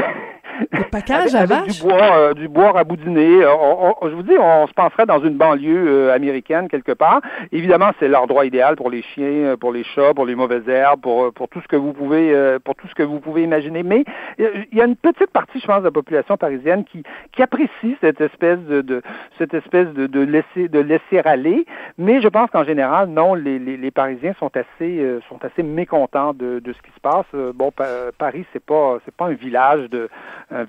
[0.72, 1.80] Avec, à avec vaches?
[1.80, 3.46] du bois, euh, du bois raboudiné.
[3.46, 7.22] On, on, je vous dis, on se penserait dans une banlieue euh, américaine quelque part.
[7.52, 11.02] Évidemment, c'est l'endroit idéal pour les chiens, euh, pour les chats, pour les mauvaises herbes,
[11.02, 13.84] pour, pour tout ce que vous pouvez, euh, pour tout ce que vous pouvez imaginer.
[13.84, 14.06] Mais
[14.40, 17.98] il y a une petite partie, je pense, de la population parisienne qui, qui apprécie
[18.02, 19.02] cette espèce de, de
[19.38, 21.66] cette espèce de, de laisser de laisser aller.
[21.98, 25.64] Mais je pense qu'en général, non, les, les, les Parisiens sont assez euh, sont assez
[25.64, 27.26] mécontents de, de ce qui se passe.
[27.34, 27.86] Euh, bon, pa
[28.18, 30.10] Paris, c'est pas c'est pas un village de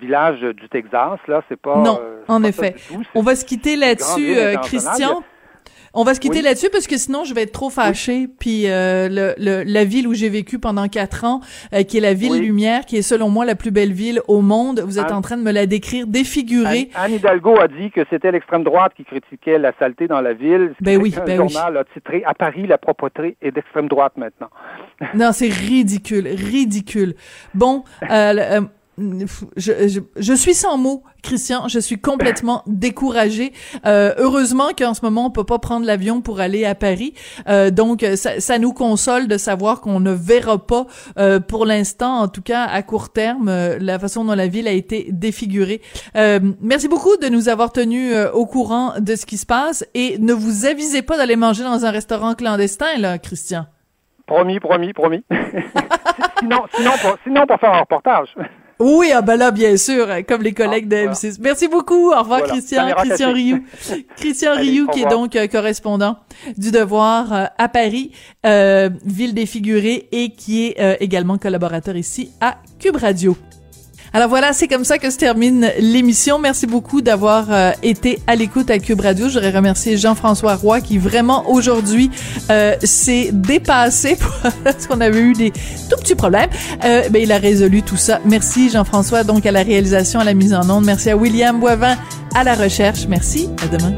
[0.01, 1.79] village du Texas, là, c'est pas.
[1.79, 2.75] Non, euh, en pas effet.
[2.89, 5.23] tout, On va se quitter là-dessus, euh, Christian.
[5.99, 6.43] On va se quitter Oui.
[6.45, 8.29] là-dessus parce que sinon je vais être trop fâchée.
[8.39, 11.41] Puis euh, le, le, la ville où j'ai vécu pendant quatre ans,
[11.73, 12.41] euh, qui est la ville Oui.
[12.41, 15.21] Lumière, qui est selon moi la plus belle ville au monde, vous êtes Anne- en
[15.23, 16.91] train de me la décrire défigurée.
[16.95, 20.35] Anne, Anne Hidalgo a dit que c'était l'extrême droite qui critiquait la saleté dans la
[20.35, 20.75] ville.
[20.83, 21.49] Ben oui, qu'un ben oui.
[21.49, 24.51] journal a titré À Paris, la propreté est d'extrême droite maintenant.
[25.15, 27.15] Non, c'est ridicule, ridicule.
[27.55, 28.61] Bon, euh, euh,
[28.99, 31.69] je, je, je suis sans mots, Christian.
[31.69, 33.53] Je suis complètement découragée.
[33.85, 37.15] Euh, heureusement qu'en ce moment, on peut pas prendre l'avion pour aller à Paris.
[37.49, 40.87] Euh, donc, ça, ça nous console de savoir qu'on ne verra pas,
[41.19, 44.69] euh, pour l'instant, en tout cas à court terme, euh, la façon dont la ville
[44.69, 45.81] a été défigurée.
[46.17, 49.85] Euh, merci beaucoup de nous avoir tenus euh, au courant de ce qui se passe
[49.95, 53.67] et ne vous avisez pas d'aller manger dans un restaurant clandestin, là, Christian.
[54.27, 55.25] Promis, promis, promis.
[56.39, 58.35] sinon, sinon, pour, sinon, pour faire un reportage.
[58.79, 61.39] Oui, ah ben là, bien sûr, euh, comme les collègues de M6.
[61.41, 62.13] Merci beaucoup.
[62.13, 62.49] Au revoir, Voilà.
[62.49, 62.89] Christian.
[62.95, 63.33] Christian.
[63.33, 63.65] Rioux.
[64.17, 66.19] Christian Allez, Rioux, qui est donc euh, correspondant
[66.59, 68.13] du Devoir euh, à Paris,
[68.45, 73.35] euh, ville défigurée, et qui est euh, également collaborateur ici à Cube Radio.
[74.17, 76.39] Alors voilà, c'est comme ça que se termine l'émission.
[76.39, 79.29] Merci beaucoup d'avoir euh, été à l'écoute à Cube Radio.
[79.29, 82.11] Je voudrais remercier Jean-François Roy qui vraiment aujourd'hui
[82.51, 84.17] euh, s'est dépassé
[84.65, 86.49] parce qu'on avait eu des tout petits problèmes.
[86.87, 88.21] Euh, ben, il a résolu tout ça.
[88.25, 90.87] Merci Jean-François donc à la réalisation, à la mise en onde.
[90.87, 91.99] Merci à William Boivin
[92.35, 93.05] à la recherche.
[93.11, 93.51] Merci.
[93.63, 93.93] À demain.